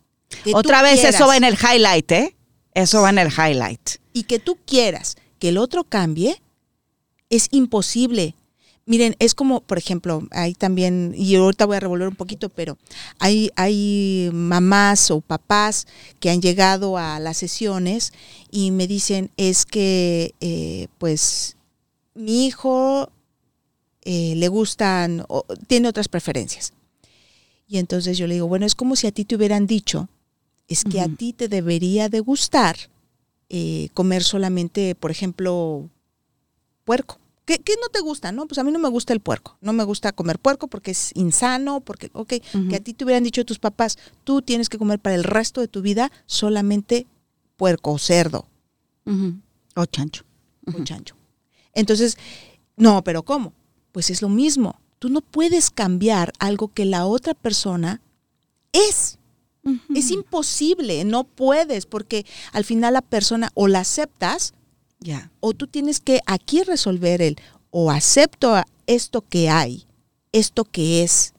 Otra 0.54 0.82
vez 0.82 0.96
quieras- 0.96 1.16
eso 1.16 1.28
va 1.28 1.38
en 1.38 1.44
el 1.46 1.56
highlight, 1.56 2.12
¿eh? 2.12 2.36
Eso 2.74 3.02
va 3.02 3.10
en 3.12 3.20
el 3.20 3.30
highlight. 3.32 3.90
y 4.14 4.24
que 4.24 4.40
tú 4.40 4.58
quieras 4.66 5.16
que 5.40 5.50
el 5.50 5.58
otro 5.58 5.84
cambie, 5.84 6.42
es 7.30 7.48
imposible. 7.52 8.36
Miren, 8.86 9.16
es 9.20 9.34
como, 9.34 9.62
por 9.62 9.78
ejemplo, 9.78 10.28
hay 10.32 10.56
también, 10.56 11.14
y 11.18 11.36
ahorita 11.36 11.66
voy 11.66 11.78
a 11.78 11.80
revolver 11.80 12.10
un 12.10 12.16
poquito, 12.16 12.50
pero 12.50 12.78
hay, 13.18 13.50
hay 13.56 14.30
mamás 14.34 15.10
o 15.10 15.22
papás 15.22 15.88
que 16.20 16.30
han 16.30 16.42
llegado 16.42 16.98
a 16.98 17.20
las 17.20 17.38
sesiones 17.38 18.12
y 18.52 18.72
me 18.72 18.86
dicen, 18.88 19.32
es 19.38 19.66
que, 19.66 20.36
eh, 20.42 20.88
pues, 20.98 21.56
mi 22.14 22.46
hijo 22.46 23.10
eh, 24.04 24.34
le 24.36 24.50
gustan, 24.50 25.24
o 25.30 25.46
tiene 25.68 25.88
otras 25.88 26.10
preferencias. 26.10 26.74
Y 27.68 27.78
entonces 27.78 28.18
yo 28.18 28.28
le 28.28 28.34
digo, 28.34 28.48
bueno, 28.48 28.66
es 28.66 28.76
como 28.76 28.98
si 28.98 29.08
a 29.08 29.12
ti 29.14 29.24
te 29.24 29.36
hubieran 29.36 29.66
dicho, 29.66 30.10
es 30.68 30.84
que 30.84 31.00
a 31.00 31.08
ti 31.08 31.32
te 31.32 31.48
debería 31.48 32.10
de 32.10 32.20
gustar 32.20 32.76
eh, 33.50 33.90
comer 33.94 34.24
solamente, 34.24 34.96
por 34.96 35.12
ejemplo, 35.12 35.90
puerco. 36.84 37.20
¿Qué, 37.46 37.58
qué 37.60 37.74
no 37.82 37.90
te 37.90 38.00
gusta? 38.00 38.32
No, 38.32 38.48
pues 38.48 38.58
a 38.58 38.64
mí 38.64 38.72
no 38.72 38.80
me 38.80 38.88
gusta 38.90 39.12
el 39.14 39.20
puerco. 39.20 39.58
No 39.62 39.74
me 39.74 39.84
gusta 39.84 40.12
comer 40.14 40.40
puerco 40.40 40.68
porque 40.68 40.92
es 40.92 41.12
insano, 41.16 41.82
porque, 41.82 42.10
ok, 42.14 42.34
que 42.70 42.76
a 42.76 42.80
ti 42.80 42.94
te 42.94 43.04
hubieran 43.04 43.24
dicho 43.24 43.44
tus 43.46 43.60
papás, 43.60 43.98
tú 44.24 44.42
tienes 44.42 44.70
que 44.70 44.78
comer 44.78 45.00
para 45.00 45.16
el 45.16 45.24
resto 45.26 45.60
de 45.62 45.68
tu 45.68 45.82
vida 45.82 46.12
solamente 46.26 47.06
puerco 47.58 47.92
o 47.92 47.98
cerdo 47.98 48.48
O 49.76 49.86
chancho. 49.86 50.24
o 50.68 50.84
chancho. 50.84 51.16
Entonces, 51.74 52.18
no, 52.78 53.04
pero 53.04 53.24
¿cómo? 53.24 53.52
Pues 53.92 54.10
es 54.10 54.22
lo 54.22 54.30
mismo. 54.30 54.80
Tú 55.00 55.10
no 55.10 55.20
puedes 55.22 55.70
cambiar 55.70 56.32
algo 56.40 56.70
que 56.70 56.86
la 56.86 57.06
otra 57.06 57.34
persona 57.34 58.00
es. 58.72 59.18
Es 59.96 60.12
imposible, 60.12 61.04
no 61.06 61.24
puedes, 61.26 61.86
porque 61.86 62.26
al 62.52 62.64
final 62.66 62.94
la 62.94 63.02
persona 63.02 63.50
o 63.54 63.68
la 63.68 63.80
aceptas 63.82 64.54
O 65.40 65.54
tú 65.54 65.68
tienes 65.68 66.00
que 66.00 66.20
aquí 66.26 66.64
resolver 66.64 67.22
el 67.22 67.38
o 67.72 67.92
acepto 67.92 68.56
a 68.56 68.66
esto 68.88 69.22
que 69.22 69.50
hay, 69.50 69.86
esto 70.32 70.64
que 70.66 71.04
es. 71.04 71.34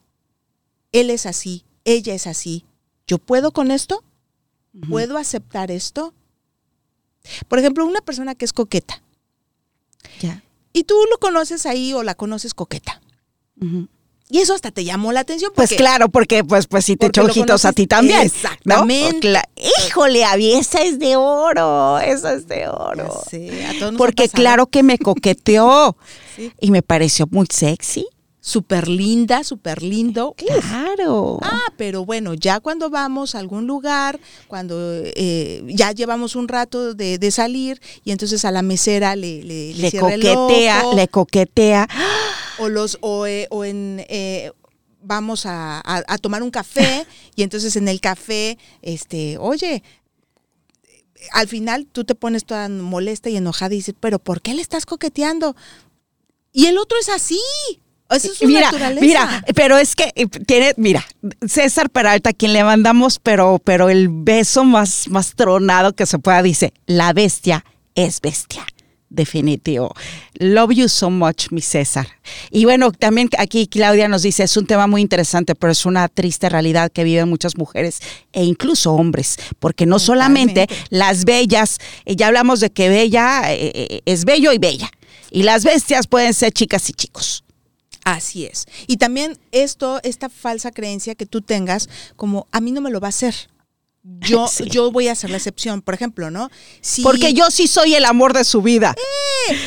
Él 0.92 1.10
es 1.10 1.26
así, 1.26 1.64
ella 1.84 2.14
es 2.14 2.26
así. 2.26 2.64
¿Yo 3.06 3.18
puedo 3.18 3.52
con 3.52 3.70
esto? 3.70 4.02
¿Puedo 4.88 5.16
aceptar 5.18 5.70
esto? 5.70 6.12
Por 7.48 7.58
ejemplo, 7.58 7.86
una 7.86 8.00
persona 8.00 8.34
que 8.34 8.44
es 8.44 8.52
coqueta 8.52 9.02
Ya. 10.20 10.42
y 10.72 10.84
tú 10.84 10.94
lo 11.10 11.18
conoces 11.18 11.64
ahí 11.66 11.92
o 11.94 12.02
la 12.02 12.14
conoces 12.14 12.54
coqueta. 12.54 13.00
Y 14.34 14.40
eso 14.40 14.52
hasta 14.52 14.72
te 14.72 14.82
llamó 14.82 15.12
la 15.12 15.20
atención. 15.20 15.52
Pues 15.54 15.70
porque- 15.70 15.76
claro, 15.76 16.08
porque 16.08 16.42
pues 16.42 16.66
pues 16.66 16.84
sí 16.84 16.96
te 16.96 17.06
echó 17.06 17.22
ojitos 17.22 17.64
a 17.64 17.72
ti 17.72 17.86
también. 17.86 18.22
Exactamente. 18.22 19.32
Híjole, 19.86 20.24
Avi, 20.24 20.54
esa 20.54 20.82
es 20.82 20.98
de 20.98 21.14
oro, 21.14 22.00
esa 22.00 22.32
es 22.32 22.48
de 22.48 22.66
oro. 22.66 23.22
sé, 23.30 23.64
a 23.64 23.78
todos 23.78 23.92
nos 23.92 23.98
Porque 23.98 24.28
claro 24.28 24.66
que 24.66 24.82
me 24.82 24.98
coqueteó 24.98 25.96
Sí. 26.34 26.52
y 26.60 26.72
me 26.72 26.82
pareció 26.82 27.28
muy 27.30 27.46
sexy. 27.48 28.08
Súper 28.46 28.88
linda, 28.88 29.42
súper 29.42 29.82
lindo. 29.82 30.34
Claro. 30.36 31.38
Ah, 31.40 31.72
pero 31.78 32.04
bueno, 32.04 32.34
ya 32.34 32.60
cuando 32.60 32.90
vamos 32.90 33.34
a 33.34 33.38
algún 33.38 33.66
lugar, 33.66 34.20
cuando 34.48 34.76
eh, 35.02 35.62
ya 35.68 35.92
llevamos 35.92 36.36
un 36.36 36.46
rato 36.48 36.92
de, 36.92 37.16
de 37.16 37.30
salir 37.30 37.80
y 38.04 38.10
entonces 38.10 38.44
a 38.44 38.50
la 38.50 38.60
mesera 38.60 39.16
le, 39.16 39.42
le, 39.42 39.72
le 39.72 39.74
le 39.74 39.88
el 39.88 39.98
coquetea, 39.98 40.82
ojo, 40.84 40.94
le 40.96 41.08
coquetea. 41.08 41.88
o 42.58 42.68
los 42.68 42.98
o, 43.00 43.26
eh, 43.26 43.46
o 43.50 43.64
en 43.64 44.04
eh, 44.10 44.52
vamos 45.02 45.46
a, 45.46 45.78
a- 45.80 46.04
a 46.06 46.18
tomar 46.18 46.42
un 46.42 46.50
café 46.50 47.06
y 47.34 47.44
entonces 47.44 47.76
en 47.76 47.88
el 47.88 48.02
café, 48.02 48.58
este, 48.82 49.38
oye, 49.38 49.82
al 51.32 51.48
final 51.48 51.86
tú 51.90 52.04
te 52.04 52.14
pones 52.14 52.44
toda 52.44 52.68
molesta 52.68 53.30
y 53.30 53.38
enojada 53.38 53.72
y 53.72 53.78
dices, 53.78 53.94
pero 53.98 54.18
¿por 54.18 54.42
qué 54.42 54.52
le 54.52 54.60
estás 54.60 54.84
coqueteando? 54.84 55.56
Y 56.52 56.66
el 56.66 56.76
otro 56.76 56.98
es 57.00 57.08
así. 57.08 57.40
Esa 58.10 58.28
es 58.28 58.34
su 58.34 58.46
mira, 58.46 58.70
naturaleza. 58.70 59.04
mira, 59.04 59.44
pero 59.54 59.78
es 59.78 59.96
que 59.96 60.12
eh, 60.14 60.26
tiene, 60.26 60.74
mira, 60.76 61.04
César 61.46 61.90
Peralta, 61.90 62.30
a 62.30 62.32
quien 62.32 62.52
le 62.52 62.62
mandamos, 62.62 63.18
pero, 63.18 63.60
pero 63.64 63.88
el 63.88 64.08
beso 64.10 64.64
más, 64.64 65.08
más 65.08 65.34
tronado 65.34 65.94
que 65.94 66.06
se 66.06 66.18
pueda, 66.18 66.42
dice, 66.42 66.72
la 66.86 67.12
bestia 67.12 67.64
es 67.94 68.20
bestia. 68.20 68.64
Definitivo. 69.10 69.94
Love 70.40 70.72
you 70.72 70.88
so 70.88 71.08
much, 71.08 71.46
mi 71.52 71.60
César. 71.60 72.08
Y 72.50 72.64
bueno, 72.64 72.90
también 72.90 73.30
aquí 73.38 73.68
Claudia 73.68 74.08
nos 74.08 74.22
dice, 74.22 74.42
es 74.42 74.56
un 74.56 74.66
tema 74.66 74.88
muy 74.88 75.02
interesante, 75.02 75.54
pero 75.54 75.70
es 75.70 75.86
una 75.86 76.08
triste 76.08 76.48
realidad 76.48 76.90
que 76.90 77.04
viven 77.04 77.28
muchas 77.28 77.56
mujeres 77.56 78.00
e 78.32 78.42
incluso 78.42 78.92
hombres, 78.92 79.36
porque 79.60 79.86
no 79.86 80.00
solamente 80.00 80.66
las 80.90 81.24
bellas, 81.26 81.78
eh, 82.06 82.16
ya 82.16 82.26
hablamos 82.26 82.58
de 82.58 82.70
que 82.70 82.88
bella 82.88 83.42
eh, 83.52 84.02
es 84.04 84.24
bello 84.24 84.52
y 84.52 84.58
bella, 84.58 84.90
y 85.30 85.44
las 85.44 85.62
bestias 85.64 86.08
pueden 86.08 86.34
ser 86.34 86.52
chicas 86.52 86.90
y 86.90 86.92
chicos. 86.94 87.43
Así 88.04 88.44
es. 88.44 88.66
Y 88.86 88.98
también 88.98 89.38
esto, 89.50 90.00
esta 90.02 90.28
falsa 90.28 90.70
creencia 90.70 91.14
que 91.14 91.26
tú 91.26 91.40
tengas, 91.40 91.88
como 92.16 92.46
a 92.52 92.60
mí 92.60 92.70
no 92.70 92.80
me 92.80 92.90
lo 92.90 93.00
va 93.00 93.08
a 93.08 93.10
hacer. 93.10 93.34
Yo, 94.02 94.46
Sí. 94.52 94.64
yo 94.68 94.92
voy 94.92 95.08
a 95.08 95.12
hacer 95.12 95.30
la 95.30 95.38
excepción, 95.38 95.80
por 95.80 95.94
ejemplo, 95.94 96.30
¿no? 96.30 96.50
Si, 96.82 97.02
Porque 97.02 97.32
yo 97.32 97.50
sí 97.50 97.66
soy 97.66 97.94
el 97.94 98.04
amor 98.04 98.34
de 98.34 98.44
su 98.44 98.60
vida. 98.60 98.94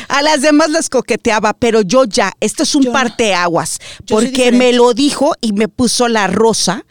A 0.08 0.22
las 0.22 0.40
demás 0.42 0.70
les 0.70 0.88
coqueteaba, 0.88 1.52
pero 1.54 1.82
yo 1.82 2.04
ya, 2.04 2.32
esto 2.40 2.62
es 2.62 2.74
un 2.74 2.84
Yo 2.84 2.92
parteaguas, 2.92 3.78
porque 4.06 4.52
me 4.52 4.72
lo 4.72 4.94
dijo 4.94 5.34
y 5.40 5.52
me 5.52 5.66
puso 5.68 6.06
la 6.08 6.28
rosa, 6.28 6.84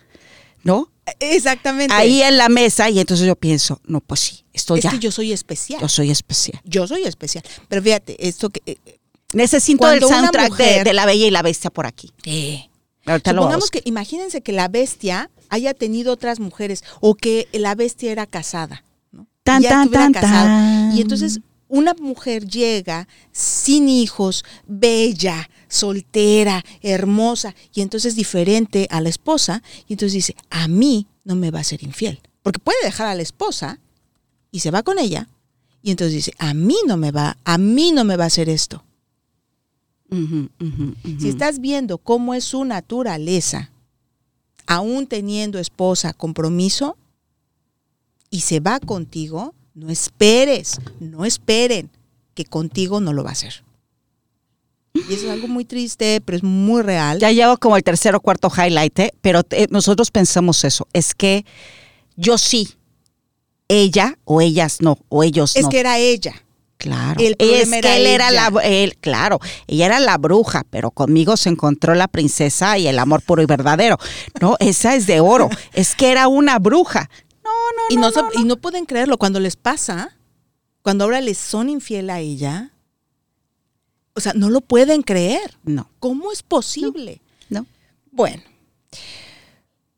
¿no? 0.63 0.92
Exactamente. 1.22 1.94
Ahí 1.94 2.22
en 2.22 2.38
la 2.38 2.50
mesa 2.50 2.89
y 2.89 3.00
entonces 3.00 3.25
yo 3.25 3.38
pienso, 3.38 3.80
no, 3.86 4.01
pues 4.01 4.20
sí, 4.20 4.46
esto 4.51 4.75
es 4.75 4.84
ya, 4.84 4.92
que 4.92 5.00
yo 5.00 5.12
soy 5.12 5.32
especial. 5.32 5.80
yo 5.80 5.88
soy 5.88 6.12
especial. 6.12 6.60
Yo 6.66 6.86
soy 6.86 7.04
especial. 7.04 7.46
Pero 7.70 7.82
fíjate, 7.82 8.27
esto 8.27 8.50
que. 8.50 8.77
Eh, 9.34 9.38
Necesito 9.38 9.80
Cuando 9.80 10.08
el 10.08 10.14
soundtrack 10.14 10.44
de, 10.44 10.50
mujer- 10.50 10.84
de 10.86 10.94
La 10.94 11.06
Bella 11.06 11.26
y 11.28 11.32
la 11.32 11.42
Bestia 11.42 11.70
por 11.70 11.86
aquí. 11.86 12.12
Ahorita 13.06 13.32
lo 13.34 13.42
supongamos 13.44 13.52
vamos. 13.52 13.72
que, 13.72 13.82
imagínense 13.86 14.42
que 14.42 14.52
la 14.52 14.68
bestia 14.68 15.30
haya 15.50 15.74
tenido 15.74 16.12
otras 16.12 16.40
mujeres 16.42 16.84
o 17.00 17.16
que 17.16 17.48
la 17.54 17.74
bestia 17.74 18.12
era 18.12 18.26
casada. 18.26 18.84
¿no? 19.12 19.28
Tan, 19.44 19.62
Ya 19.62 19.70
tan, 19.70 19.82
estuviera 19.84 20.04
tan, 20.06 20.14
casada. 20.14 20.44
tan. 20.44 20.98
Y 20.98 21.02
entonces 21.02 21.40
una 21.70 21.94
mujer 21.94 22.46
llega 22.48 23.08
sin 23.32 23.88
hijos, 23.90 24.44
bella, 24.66 25.50
soltera, 25.70 26.64
hermosa, 26.82 27.56
y 27.74 27.82
entonces 27.82 28.16
diferente 28.16 28.88
a 28.90 29.00
la 29.02 29.10
esposa, 29.10 29.62
y 29.88 29.94
entonces 29.94 30.14
dice, 30.14 30.36
a 30.50 30.68
mí 30.70 31.08
no 31.26 31.36
me 31.36 31.52
va 31.52 31.60
a 31.60 31.64
ser 31.66 31.84
infiel. 31.84 32.22
Porque 32.42 32.60
puede 32.60 32.78
dejar 32.84 33.08
a 33.08 33.16
la 33.16 33.22
esposa 33.22 33.80
y 34.52 34.62
se 34.62 34.72
va 34.72 34.84
con 34.84 34.98
ella, 35.00 35.28
y 35.82 35.92
entonces 35.92 36.14
dice, 36.14 36.34
a 36.40 36.54
mí 36.54 36.78
no 36.88 36.96
me 36.98 37.12
va, 37.12 37.38
a 37.44 37.58
mí 37.58 37.92
no 37.92 38.04
me 38.06 38.16
va 38.16 38.26
a 38.26 38.28
hacer 38.28 38.48
esto. 38.50 38.84
Si 40.10 41.30
estás 41.30 41.60
viendo 41.60 41.98
cómo 41.98 42.34
es 42.34 42.44
su 42.44 42.64
naturaleza, 42.66 43.72
aún 44.66 45.08
teniendo 45.08 45.60
esposa, 45.60 46.14
compromiso, 46.14 46.98
y 48.30 48.42
se 48.42 48.60
va 48.60 48.80
contigo, 48.80 49.54
no 49.74 49.90
esperes, 49.90 50.80
no 51.00 51.26
esperen 51.26 51.90
que 52.34 52.46
contigo 52.46 53.00
no 53.00 53.14
lo 53.14 53.24
va 53.24 53.30
a 53.30 53.34
hacer. 53.34 53.64
Y 54.94 55.14
eso 55.14 55.26
es 55.26 55.32
algo 55.32 55.48
muy 55.48 55.66
triste, 55.66 56.22
pero 56.22 56.38
es 56.38 56.44
muy 56.44 56.82
real. 56.82 57.20
Ya 57.20 57.32
llevo 57.32 57.58
como 57.58 57.78
el 57.78 57.84
tercer 57.84 58.16
o 58.16 58.20
cuarto 58.20 58.50
highlight, 58.50 59.00
¿eh? 59.00 59.14
pero 59.22 59.42
eh, 59.52 59.68
nosotros 59.70 60.12
pensamos 60.12 60.64
eso. 60.64 60.88
Es 60.94 61.14
que 61.14 61.46
yo 62.16 62.38
sí, 62.38 62.70
ella 63.68 64.18
o 64.26 64.42
ellas 64.42 64.82
no, 64.82 64.98
o 65.10 65.24
ellos 65.24 65.56
es 65.56 65.64
no. 65.64 65.70
que 65.70 65.80
era 65.80 66.00
ella. 66.00 66.44
Claro. 66.78 67.20
El 67.20 67.36
es 67.40 67.70
que 67.70 67.78
era 67.80 67.98
él 67.98 68.06
era 68.06 68.30
ella. 68.30 68.50
la, 68.52 68.62
él, 68.64 68.98
claro, 69.00 69.40
ella 69.66 69.88
era 69.88 70.00
la 70.00 70.18
bruja, 70.18 70.64
pero 70.70 70.92
conmigo 70.92 71.36
se 71.36 71.50
encontró 71.50 71.96
la 71.96 72.08
princesa 72.08 72.78
y 72.78 72.88
el 72.88 73.00
amor 73.00 73.22
puro 73.24 73.42
y 73.42 73.46
verdadero. 73.48 73.98
No, 74.40 74.58
esa 74.60 74.96
es 74.96 75.08
de 75.08 75.20
oro. 75.20 75.50
es 75.74 75.96
que 75.96 76.12
era 76.12 76.28
una 76.28 76.60
bruja. 76.60 77.10
No, 77.44 77.50
no, 77.50 77.82
Y 77.90 77.96
no. 77.96 78.02
no, 78.02 78.08
no, 78.10 78.14
so- 78.14 78.30
no. 78.34 78.42
y 78.42 78.44
no 78.46 78.58
pueden 78.58 78.86
creerlo 78.86 79.18
cuando 79.18 79.40
les 79.40 79.56
pasa, 79.56 80.16
cuando 80.84 81.06
ahora 81.06 81.20
les 81.22 81.38
son 81.40 81.70
infiel 81.70 82.10
a 82.12 82.20
ella. 82.20 82.72
O 84.14 84.20
sea, 84.20 84.34
no 84.34 84.50
lo 84.50 84.62
pueden 84.62 85.02
creer. 85.02 85.58
no, 85.64 85.90
¿Cómo 86.00 86.32
es 86.32 86.44
posible? 86.44 87.22
no. 87.50 87.66
Bueno, 88.12 88.42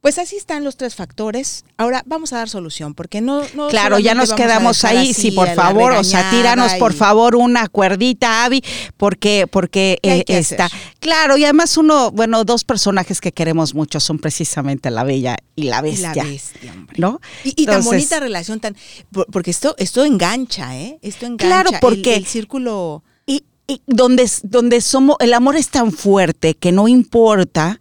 pues 0.01 0.17
así 0.17 0.37
están 0.37 0.63
los 0.63 0.77
tres 0.77 0.95
factores. 0.95 1.65
Ahora 1.77 2.03
vamos 2.05 2.31
a 2.31 2.37
dar 2.37 2.47
solución, 2.49 2.93
porque 2.93 3.19
no. 3.19 3.41
no 3.53 3.67
Claro, 3.67 3.99
ya 3.99 4.15
nos 4.15 4.31
quedamos 4.33 4.85
ahí. 4.85 5.13
Sí, 5.13 5.31
por 5.31 5.53
favor, 5.53 5.91
o 5.91 6.03
sea, 6.05 6.29
tíranos 6.31 6.73
por 6.75 6.93
favor 6.93 7.35
una 7.35 7.67
cuerdita, 7.67 8.45
Avi, 8.45 8.63
porque, 8.97 9.45
porque 9.51 9.99
¿Qué 10.01 10.11
hay 10.11 10.19
eh, 10.21 10.25
está. 10.27 10.65
hacer? 10.65 10.79
Claro, 11.01 11.37
y 11.37 11.43
además 11.43 11.75
uno, 11.75 12.11
bueno, 12.11 12.45
dos 12.45 12.63
personajes 12.63 13.19
que 13.19 13.33
queremos 13.33 13.73
mucho 13.75 13.99
son 13.99 14.19
precisamente 14.19 14.89
la 14.89 15.03
bella 15.03 15.35
y 15.55 15.63
la 15.63 15.67
y 15.67 15.71
la 15.71 15.81
bestia. 15.81 16.23
bestia, 16.23 16.71
hombre. 16.71 16.95
¿No? 16.97 17.19
Y, 17.43 17.53
y 17.61 17.65
tan 17.65 17.83
bonita 17.83 18.19
relación, 18.21 18.59
tan. 18.61 18.75
por- 19.11 19.25
Porque 19.27 19.51
esto, 19.51 19.75
esto 19.77 20.05
engancha, 20.05 20.77
¿eh? 20.77 20.97
Esto 21.01 21.25
engancha. 21.25 21.45
Claro, 21.45 21.71
el- 21.71 21.79
porque- 21.81 22.15
el 22.15 22.25
círculo. 22.25 23.03
Y, 23.25 23.43
y 23.67 23.81
donde, 23.85 24.29
donde 24.43 24.79
somos, 24.81 25.17
el 25.19 25.33
amor 25.33 25.57
es 25.57 25.67
tan 25.69 25.91
fuerte 25.91 26.53
que 26.55 26.71
no 26.71 26.87
importa, 26.87 27.79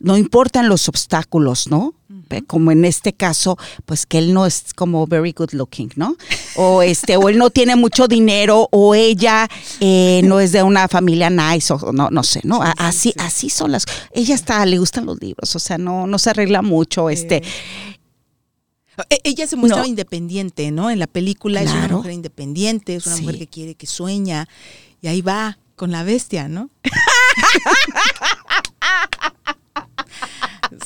no 0.00 0.16
importan 0.16 0.68
los 0.68 0.88
obstáculos, 0.88 1.66
¿no? 1.68 1.94
Como 2.46 2.70
en 2.72 2.84
este 2.84 3.14
caso, 3.14 3.56
pues 3.86 4.04
que 4.04 4.18
él 4.18 4.34
no 4.34 4.44
es 4.46 4.74
como 4.74 5.06
very 5.06 5.32
good 5.32 5.52
looking, 5.52 5.90
¿no? 5.96 6.14
O 6.56 6.82
este, 6.82 7.16
o 7.16 7.28
él 7.30 7.38
no 7.38 7.48
tiene 7.50 7.74
mucho 7.74 8.06
dinero, 8.06 8.68
o 8.70 8.94
ella 8.94 9.48
eh, 9.80 10.20
no 10.24 10.38
es 10.38 10.52
de 10.52 10.62
una 10.62 10.88
familia 10.88 11.30
nice, 11.30 11.72
o 11.72 11.92
no, 11.92 12.10
no 12.10 12.22
sé, 12.22 12.40
¿no? 12.44 12.60
Así, 12.76 13.14
así 13.18 13.48
son 13.50 13.72
las. 13.72 13.86
Ella 14.12 14.34
está, 14.34 14.64
le 14.66 14.78
gustan 14.78 15.06
los 15.06 15.18
libros, 15.20 15.56
o 15.56 15.58
sea, 15.58 15.78
no, 15.78 16.06
no 16.06 16.18
se 16.18 16.30
arregla 16.30 16.60
mucho, 16.62 17.08
este. 17.08 17.42
E- 19.10 19.20
Ella 19.24 19.46
se 19.46 19.56
muestra 19.56 19.82
No. 19.82 19.88
independiente, 19.88 20.70
¿no? 20.70 20.90
En 20.90 20.98
la 20.98 21.06
película 21.06 21.62
es 21.62 21.70
una 21.72 21.88
mujer 21.88 22.12
independiente, 22.12 22.94
es 22.96 23.06
una 23.06 23.16
Sí. 23.16 23.22
mujer 23.22 23.38
que 23.38 23.46
quiere, 23.46 23.74
que 23.74 23.86
sueña, 23.86 24.48
y 25.00 25.06
ahí 25.08 25.22
va 25.22 25.58
con 25.76 25.92
la 25.92 26.02
bestia, 26.02 26.46
¿no? 26.48 26.68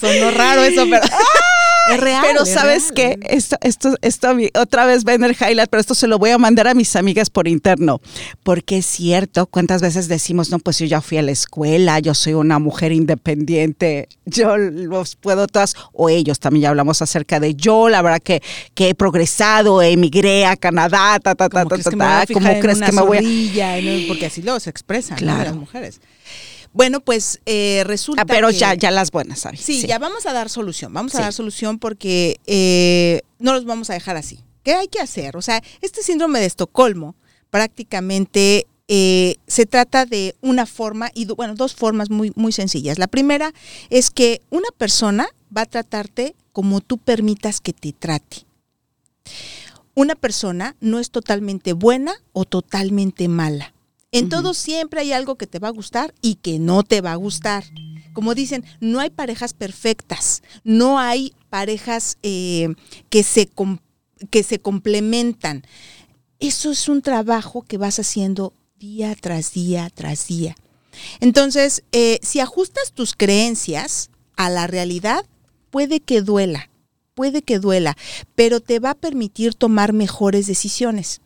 Sonó 0.00 0.30
raro 0.30 0.62
eso, 0.62 0.84
pero 0.88 1.02
es 1.90 2.00
real. 2.00 2.24
Pero 2.26 2.42
es 2.42 2.52
sabes 2.52 2.92
real. 2.94 3.18
qué, 3.20 3.26
esto, 3.28 3.56
esto, 3.60 3.96
esto 4.02 4.28
otra 4.54 4.86
vez 4.86 5.04
highlight, 5.04 5.68
pero 5.70 5.80
esto 5.80 5.94
se 5.94 6.06
lo 6.06 6.18
voy 6.18 6.30
a 6.30 6.38
mandar 6.38 6.68
a 6.68 6.74
mis 6.74 6.94
amigas 6.96 7.30
por 7.30 7.48
interno, 7.48 8.00
porque 8.42 8.78
es 8.78 8.86
cierto, 8.86 9.46
cuántas 9.46 9.82
veces 9.82 10.08
decimos, 10.08 10.50
no, 10.50 10.58
pues 10.58 10.78
yo 10.78 10.86
ya 10.86 11.00
fui 11.00 11.18
a 11.18 11.22
la 11.22 11.32
escuela, 11.32 11.98
yo 11.98 12.14
soy 12.14 12.34
una 12.34 12.58
mujer 12.58 12.92
independiente, 12.92 14.08
yo 14.24 14.56
los 14.56 15.16
puedo 15.16 15.46
todas, 15.46 15.74
o 15.92 16.08
ellos 16.08 16.40
también 16.40 16.62
ya 16.62 16.68
hablamos 16.70 17.02
acerca 17.02 17.40
de 17.40 17.54
yo, 17.54 17.88
la 17.88 18.02
verdad 18.02 18.20
que, 18.20 18.42
que 18.74 18.90
he 18.90 18.94
progresado, 18.94 19.82
emigré 19.82 20.46
a 20.46 20.56
Canadá, 20.56 21.18
ta, 21.20 21.34
ta, 21.34 21.48
ta, 21.48 21.64
¿Cómo 21.64 21.68
ta, 21.68 21.74
crees 21.76 21.84
ta, 21.84 21.90
que 21.90 21.96
me 21.96 22.04
voy 22.04 22.12
a 22.12 22.20
ta, 22.20 22.26
fijar 22.26 22.42
¿cómo 22.42 22.54
en 22.54 22.60
crees 22.60 22.76
una 22.78 22.86
que 22.86 22.92
me 22.92 23.02
voy 23.02 23.16
a...? 23.18 24.08
Porque 24.08 24.26
así 24.26 24.42
se 24.60 24.70
expresan 24.70 25.18
las 25.24 25.54
mujeres. 25.54 26.00
Bueno, 26.72 27.00
pues 27.00 27.40
eh, 27.46 27.82
resulta 27.86 28.22
Ah, 28.22 28.24
pero 28.26 28.48
que- 28.48 28.54
ya, 28.54 28.74
ya 28.74 28.90
las 28.90 29.10
buenas, 29.10 29.40
¿sabes? 29.40 29.60
Sí, 29.60 29.86
ya 29.86 29.98
vamos 29.98 30.26
a 30.26 30.32
dar 30.32 30.48
solución. 30.48 30.92
Vamos 30.92 31.14
a 31.14 31.20
dar 31.20 31.32
solución 31.32 31.78
porque 31.78 32.40
eh, 32.46 33.20
no 33.38 33.52
los 33.52 33.64
vamos 33.64 33.90
a 33.90 33.94
dejar 33.94 34.16
así. 34.16 34.40
¿Qué 34.62 34.74
hay 34.74 34.88
que 34.88 35.00
hacer? 35.00 35.36
O 35.36 35.42
sea, 35.42 35.62
este 35.80 36.02
síndrome 36.02 36.40
de 36.40 36.46
Estocolmo 36.46 37.14
prácticamente 37.50 38.66
eh, 38.88 39.36
se 39.46 39.66
trata 39.66 40.06
de 40.06 40.34
una 40.40 40.66
forma, 40.66 41.10
y 41.14 41.26
bueno, 41.26 41.54
dos 41.54 41.74
formas 41.74 42.10
muy, 42.10 42.32
muy 42.36 42.52
sencillas. 42.52 42.98
La 42.98 43.06
primera 43.06 43.52
es 43.90 44.10
que 44.10 44.40
una 44.50 44.68
persona 44.76 45.28
va 45.56 45.62
a 45.62 45.66
tratarte 45.66 46.34
como 46.52 46.80
tú 46.80 46.98
permitas 46.98 47.60
que 47.60 47.72
te 47.72 47.92
trate. 47.92 48.44
Una 49.94 50.14
persona 50.14 50.74
no 50.80 50.98
es 50.98 51.10
totalmente 51.10 51.72
buena 51.74 52.14
o 52.32 52.44
totalmente 52.44 53.28
mala. 53.28 53.71
En 54.12 54.28
todo 54.28 54.52
siempre 54.52 55.00
hay 55.00 55.12
algo 55.12 55.36
que 55.36 55.46
te 55.46 55.58
va 55.58 55.68
a 55.68 55.72
gustar 55.72 56.14
y 56.20 56.34
que 56.36 56.58
no 56.58 56.82
te 56.82 57.00
va 57.00 57.12
a 57.12 57.16
gustar. 57.16 57.64
Como 58.12 58.34
dicen, 58.34 58.62
no 58.78 59.00
hay 59.00 59.08
parejas 59.08 59.54
perfectas, 59.54 60.42
no 60.64 60.98
hay 60.98 61.34
parejas 61.48 62.18
eh, 62.22 62.74
que, 63.08 63.22
se 63.22 63.50
que 64.30 64.42
se 64.42 64.58
complementan. 64.58 65.62
Eso 66.38 66.70
es 66.70 66.90
un 66.90 67.00
trabajo 67.00 67.62
que 67.62 67.78
vas 67.78 67.98
haciendo 67.98 68.52
día 68.76 69.16
tras 69.18 69.54
día 69.54 69.88
tras 69.88 70.26
día. 70.26 70.56
Entonces, 71.20 71.82
eh, 71.92 72.18
si 72.20 72.40
ajustas 72.40 72.92
tus 72.92 73.14
creencias 73.14 74.10
a 74.36 74.50
la 74.50 74.66
realidad, 74.66 75.24
puede 75.70 76.00
que 76.00 76.20
duela, 76.20 76.68
puede 77.14 77.40
que 77.40 77.58
duela, 77.58 77.96
pero 78.34 78.60
te 78.60 78.78
va 78.78 78.90
a 78.90 78.94
permitir 78.94 79.54
tomar 79.54 79.94
mejores 79.94 80.46
decisiones. 80.46 81.21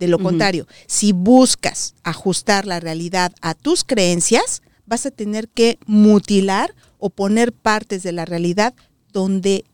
De 0.00 0.08
lo 0.08 0.18
contrario, 0.18 0.66
si 0.86 1.12
buscas 1.12 1.94
ajustar 2.02 2.66
la 2.66 2.80
realidad 2.80 3.34
a 3.42 3.54
tus 3.54 3.84
creencias, 3.84 4.62
vas 4.86 5.04
a 5.04 5.10
tener 5.10 5.46
que 5.46 5.78
mutilar 5.84 6.74
o 6.98 7.10
poner 7.10 7.52
partes 7.52 8.02
de 8.02 8.12
la 8.12 8.24
realidad 8.24 8.72
donde 9.12 9.66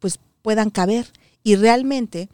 pues 0.00 0.18
puedan 0.42 0.70
caber. 0.70 1.06
Y 1.44 1.54
realmente 1.54 2.28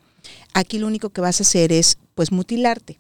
aquí 0.55 0.79
lo 0.79 0.87
único 0.87 1.11
que 1.11 1.21
vas 1.21 1.39
a 1.39 1.43
hacer 1.43 1.71
es 1.71 1.99
pues 2.15 2.33
mutilarte. 2.33 2.99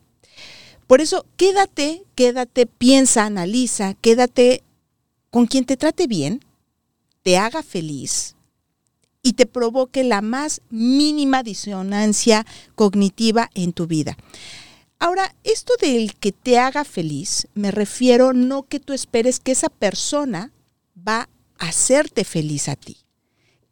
Por 0.86 1.00
eso 1.00 1.24
quédate, 1.38 2.02
quédate, 2.14 2.66
piensa, 2.66 3.24
analiza, 3.24 3.94
quédate 3.94 4.62
con 5.30 5.46
quien 5.46 5.64
te 5.64 5.78
trate 5.78 6.06
bien, 6.06 6.44
te 7.22 7.38
haga 7.38 7.62
feliz 7.62 8.33
y 9.24 9.32
te 9.32 9.46
provoque 9.46 10.04
la 10.04 10.20
más 10.20 10.60
mínima 10.68 11.42
disonancia 11.42 12.46
cognitiva 12.76 13.50
en 13.54 13.72
tu 13.72 13.86
vida. 13.88 14.16
Ahora, 15.00 15.34
esto 15.44 15.72
del 15.80 16.14
que 16.14 16.30
te 16.30 16.58
haga 16.58 16.84
feliz, 16.84 17.48
me 17.54 17.70
refiero 17.70 18.34
no 18.34 18.64
que 18.64 18.80
tú 18.80 18.92
esperes 18.92 19.40
que 19.40 19.52
esa 19.52 19.70
persona 19.70 20.52
va 20.96 21.28
a 21.58 21.68
hacerte 21.68 22.24
feliz 22.24 22.68
a 22.68 22.76
ti, 22.76 22.98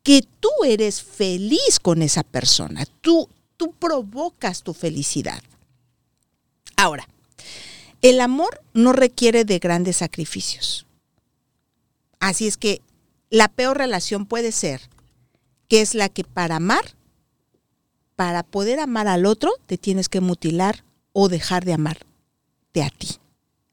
que 0.02 0.22
tú 0.40 0.48
eres 0.64 1.02
feliz 1.02 1.78
con 1.80 2.00
esa 2.00 2.22
persona, 2.22 2.86
tú, 3.02 3.28
tú 3.58 3.72
provocas 3.72 4.62
tu 4.62 4.72
felicidad. 4.72 5.42
Ahora, 6.76 7.06
el 8.00 8.22
amor 8.22 8.62
no 8.72 8.94
requiere 8.94 9.44
de 9.44 9.58
grandes 9.58 9.98
sacrificios. 9.98 10.86
Así 12.20 12.46
es 12.46 12.56
que 12.56 12.80
la 13.28 13.48
peor 13.48 13.76
relación 13.76 14.24
puede 14.24 14.50
ser 14.50 14.88
que 15.72 15.80
es 15.80 15.94
la 15.94 16.10
que 16.10 16.22
para 16.22 16.56
amar, 16.56 16.84
para 18.14 18.42
poder 18.42 18.78
amar 18.78 19.08
al 19.08 19.24
otro, 19.24 19.50
te 19.64 19.78
tienes 19.78 20.10
que 20.10 20.20
mutilar 20.20 20.84
o 21.14 21.30
dejar 21.30 21.64
de 21.64 21.72
amarte 21.72 22.04
a 22.84 22.90
ti. 22.90 23.08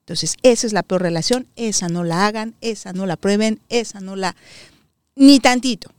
Entonces, 0.05 0.37
esa 0.41 0.65
es 0.65 0.71
la 0.71 0.81
peor 0.83 1.01
relación, 1.01 1.45
esa 1.57 1.89
no 1.89 2.05
la 2.05 2.25
hagan, 2.25 2.55
esa 2.61 2.93
no 2.93 3.05
la 3.05 3.17
prueben, 3.17 3.59
esa 3.67 3.99
no 3.99 4.15
la... 4.15 4.37
ni 5.17 5.41
tantito. 5.41 5.91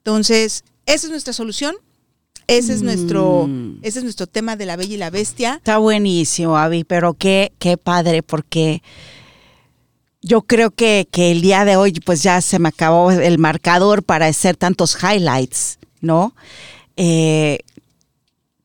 Entonces, 0.00 0.62
esa 0.84 1.06
es 1.06 1.10
nuestra 1.10 1.32
solución, 1.32 1.74
ese 2.46 2.74
es 2.74 2.82
nuestro, 2.82 3.46
Mm. 3.48 3.78
ese 3.80 4.00
es 4.00 4.04
nuestro 4.04 4.26
tema 4.26 4.56
de 4.56 4.66
la 4.66 4.76
bella 4.76 4.92
y 4.92 4.98
la 4.98 5.08
bestia. 5.08 5.54
Está 5.54 5.78
buenísimo, 5.78 6.58
Avi, 6.58 6.84
pero 6.84 7.14
qué, 7.14 7.50
qué 7.58 7.78
padre, 7.78 8.22
porque 8.22 8.82
yo 10.22 10.42
creo 10.42 10.70
que, 10.70 11.08
que 11.10 11.30
el 11.30 11.40
día 11.40 11.64
de 11.64 11.76
hoy, 11.76 11.92
pues 12.04 12.22
ya 12.22 12.40
se 12.40 12.58
me 12.58 12.68
acabó 12.68 13.10
el 13.10 13.38
marcador 13.38 14.02
para 14.02 14.26
hacer 14.26 14.56
tantos 14.56 14.96
highlights, 15.02 15.78
¿no? 16.00 16.34
Eh, 16.96 17.60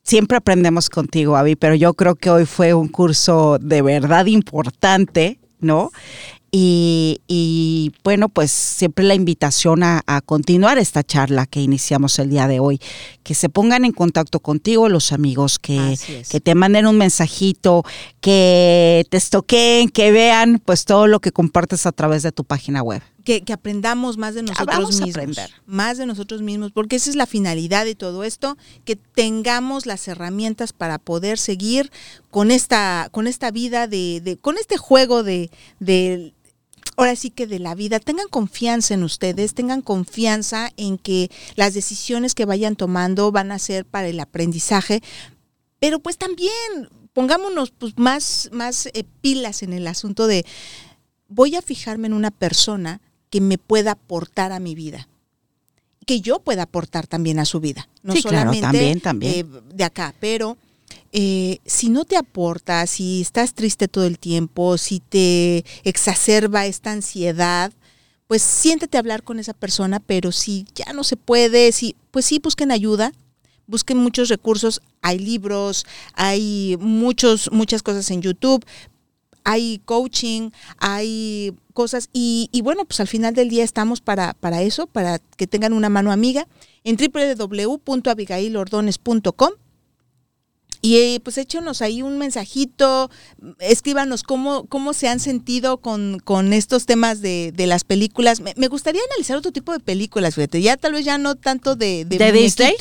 siempre 0.03 0.37
aprendemos 0.37 0.89
contigo, 0.89 1.35
Avi, 1.35 1.55
pero 1.55 1.75
yo 1.75 1.93
creo 1.93 2.15
que 2.15 2.29
hoy 2.29 2.45
fue 2.45 2.73
un 2.73 2.89
curso 2.89 3.57
de 3.59 3.81
verdad 3.81 4.25
importante, 4.25 5.39
¿no? 5.59 5.91
Y, 6.57 7.19
y, 7.27 7.91
bueno, 8.05 8.29
pues 8.29 8.49
siempre 8.49 9.03
la 9.03 9.13
invitación 9.13 9.83
a, 9.83 10.03
a, 10.07 10.21
continuar 10.21 10.77
esta 10.77 11.03
charla 11.03 11.45
que 11.47 11.59
iniciamos 11.59 12.17
el 12.17 12.29
día 12.29 12.47
de 12.47 12.61
hoy, 12.61 12.79
que 13.23 13.35
se 13.35 13.49
pongan 13.49 13.83
en 13.83 13.91
contacto 13.91 14.39
contigo 14.39 14.87
los 14.87 15.11
amigos, 15.11 15.59
que, 15.59 15.97
que 16.29 16.39
te 16.39 16.55
manden 16.55 16.87
un 16.87 16.97
mensajito, 16.97 17.83
que 18.21 19.05
te 19.09 19.17
estoqueen, 19.17 19.89
que 19.89 20.11
vean 20.11 20.61
pues 20.63 20.85
todo 20.85 21.07
lo 21.07 21.19
que 21.19 21.33
compartes 21.33 21.85
a 21.85 21.91
través 21.91 22.23
de 22.23 22.31
tu 22.31 22.45
página 22.45 22.81
web. 22.81 23.01
que, 23.25 23.41
que 23.41 23.51
aprendamos 23.51 24.17
más 24.17 24.33
de 24.35 24.43
nosotros 24.43 24.67
vamos 24.67 25.01
a 25.01 25.05
mismos. 25.05 25.09
aprender. 25.09 25.49
Más 25.65 25.97
de 25.97 26.05
nosotros 26.05 26.41
mismos, 26.41 26.71
porque 26.71 26.95
esa 26.95 27.09
es 27.09 27.17
la 27.17 27.25
finalidad 27.25 27.83
de 27.83 27.95
todo 27.95 28.23
esto, 28.23 28.55
que 28.85 28.95
tengamos 28.95 29.85
las 29.87 30.07
herramientas 30.07 30.71
para 30.71 30.99
poder 30.99 31.37
seguir 31.37 31.91
con 32.31 32.49
esta, 32.49 33.09
con 33.11 33.27
esta 33.27 33.51
vida 33.51 33.87
de, 33.87 34.21
de- 34.23 34.37
con 34.37 34.55
este 34.57 34.77
juego 34.77 35.21
de, 35.23 35.49
de 35.81 36.31
ahora 36.95 37.15
sí 37.15 37.29
que 37.29 37.47
de 37.47 37.60
la 37.60 37.75
vida, 37.75 37.99
tengan 37.99 38.27
confianza 38.27 38.93
en 38.93 39.03
ustedes, 39.03 39.53
tengan 39.53 39.81
confianza 39.81 40.71
en 40.77 40.97
que 40.97 41.29
las 41.55 41.73
decisiones 41.73 42.36
que 42.36 42.45
vayan 42.45 42.75
tomando 42.75 43.31
van 43.31 43.51
a 43.51 43.60
ser 43.60 43.86
para 43.86 44.08
el 44.08 44.19
aprendizaje, 44.19 45.01
pero 45.79 45.99
pues 45.99 46.17
también 46.17 46.51
pongámonos 47.13 47.71
pues 47.71 47.97
más, 47.97 48.49
más 48.51 48.88
eh, 48.88 49.05
pilas 49.21 49.63
en 49.63 49.73
el 49.73 49.88
asunto 49.88 50.27
de 50.27 50.45
voy 51.27 51.55
a 51.55 51.62
fijarme 51.62 52.08
en 52.08 52.13
una 52.13 52.31
persona 52.31 53.01
que 53.29 53.41
me 53.41 53.58
pueda 53.58 53.91
aportar 53.91 54.51
a 54.51 54.60
mi 54.60 54.75
vida. 54.75 55.08
Que 56.05 56.21
yo 56.21 56.39
pueda 56.39 56.63
aportar 56.63 57.08
también 57.08 57.39
a 57.39 57.45
su 57.45 57.60
vida. 57.60 57.89
No 58.03 58.13
Sí, 58.13 58.21
claro, 58.21 58.38
solamente 58.38 58.62
también, 58.62 59.01
también. 59.01 59.34
eh, 59.34 59.62
de 59.73 59.84
acá, 59.84 60.13
pero 60.19 60.58
eh, 61.17 61.60
si 61.65 61.88
no 61.88 62.04
te 62.04 62.17
aporta, 62.17 62.86
si 62.88 63.21
estás 63.21 63.54
triste 63.54 63.88
todo 63.88 64.04
el 64.04 64.19
tiempo, 64.19 64.78
si 64.78 64.99
te 64.99 65.63
exacerba 65.86 66.65
esta 66.65 66.91
ansiedad, 66.91 67.71
pues 68.28 68.41
siéntete 68.41 68.97
a 68.97 68.99
hablar 68.99 69.23
con 69.23 69.39
esa 69.39 69.54
persona, 69.54 70.01
pero 70.01 70.34
si 70.34 70.65
ya 70.75 70.91
no 70.91 71.06
se 71.06 71.15
puede, 71.15 71.71
si, 71.71 71.95
pues 72.12 72.25
sí, 72.25 72.41
busquen 72.43 72.69
ayuda, 72.69 73.13
busquen 73.65 73.97
muchos 73.97 74.28
recursos, 74.28 74.82
hay 75.01 75.19
libros, 75.19 75.86
hay 76.15 76.75
muchos, 76.82 77.49
muchas 77.49 77.82
cosas 77.82 78.12
en 78.12 78.21
YouTube, 78.21 78.65
hay 79.45 79.80
coaching, 79.86 80.49
hay 80.80 81.54
cosas 81.73 82.10
y, 82.12 82.49
y 82.51 82.62
bueno, 82.62 82.84
pues 82.84 82.99
al 82.99 83.08
final 83.08 83.36
del 83.36 83.47
día 83.47 83.63
estamos 83.63 84.01
para, 84.01 84.34
para 84.34 84.63
eso, 84.63 84.86
para 84.86 85.19
que 85.38 85.47
tengan 85.47 85.71
una 85.71 85.88
mano 85.88 86.12
amiga. 86.12 86.45
En 86.84 86.97
www.abigailordones.com 86.97 89.51
y 90.85 90.97
eh, 90.97 91.19
pues 91.19 91.39
échenos 91.39 91.81
ahí 91.81 92.03
un 92.03 92.19
mensajito, 92.19 93.09
escríbanos 93.57 94.21
cómo, 94.21 94.65
cómo 94.65 94.93
se 94.93 95.07
han 95.07 95.19
sentido 95.19 95.77
con, 95.77 96.19
con 96.19 96.53
estos 96.53 96.85
temas 96.85 97.21
de, 97.21 97.51
de 97.55 97.65
las 97.65 97.83
películas. 97.83 98.39
Me, 98.39 98.53
me 98.55 98.67
gustaría 98.67 99.01
analizar 99.09 99.35
otro 99.35 99.51
tipo 99.51 99.71
de 99.71 99.79
películas, 99.79 100.35
fíjate, 100.35 100.61
ya 100.61 100.77
tal 100.77 100.93
vez 100.93 101.03
ya 101.03 101.17
no 101.17 101.33
tanto 101.33 101.75
de, 101.75 102.05
de, 102.05 102.19
¿De 102.19 102.75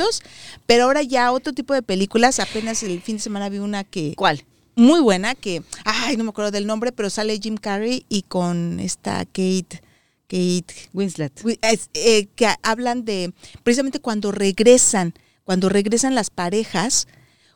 pero 0.66 0.84
ahora 0.84 1.00
ya 1.00 1.32
otro 1.32 1.54
tipo 1.54 1.72
de 1.72 1.80
películas. 1.80 2.40
Apenas 2.40 2.82
el 2.82 3.00
fin 3.00 3.16
de 3.16 3.22
semana 3.22 3.48
vi 3.48 3.56
una 3.56 3.84
que 3.84 4.12
¿Cuál? 4.16 4.44
muy 4.76 5.00
buena 5.00 5.34
que, 5.34 5.62
ay, 5.86 6.18
no 6.18 6.24
me 6.24 6.30
acuerdo 6.30 6.50
del 6.50 6.66
nombre, 6.66 6.92
pero 6.92 7.08
sale 7.08 7.40
Jim 7.40 7.56
Carrey 7.56 8.04
y 8.10 8.20
con 8.22 8.80
esta 8.80 9.24
Kate, 9.24 9.80
Kate, 10.28 10.66
Winslet. 10.92 11.32
es, 11.62 11.88
eh, 11.94 12.26
que 12.36 12.48
hablan 12.62 13.06
de 13.06 13.32
precisamente 13.62 13.98
cuando 13.98 14.30
regresan, 14.30 15.14
cuando 15.44 15.70
regresan 15.70 16.14
las 16.14 16.28
parejas, 16.28 17.06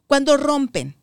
cuando 0.09 0.37
rompen 0.37 0.97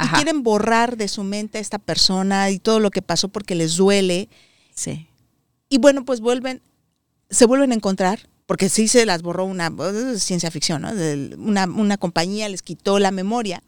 y 0.00 0.06
quieren 0.14 0.44
borrar 0.44 0.96
de 0.96 1.08
su 1.08 1.24
mente 1.24 1.58
a 1.58 1.60
esta 1.60 1.80
persona 1.80 2.50
y 2.50 2.60
todo 2.60 2.78
lo 2.78 2.90
que 2.92 3.02
pasó 3.02 3.28
porque 3.28 3.56
les 3.56 3.74
duele 3.76 4.28
Sí. 4.72 5.08
y 5.68 5.78
bueno, 5.78 6.04
pues 6.04 6.20
vuelven, 6.20 6.62
se 7.28 7.44
vuelven 7.46 7.72
a 7.72 7.74
encontrar. 7.74 8.28
Porque 8.46 8.68
sí 8.68 8.88
se 8.88 9.06
las 9.06 9.22
borró 9.22 9.44
una 9.44 9.70
ciencia 10.18 10.50
ficción, 10.50 10.82
¿no? 10.82 10.90
Una, 11.38 11.66
una 11.66 11.96
compañía 11.98 12.48
les 12.48 12.62
quitó 12.62 12.98
la 12.98 13.12
memoria 13.12 13.62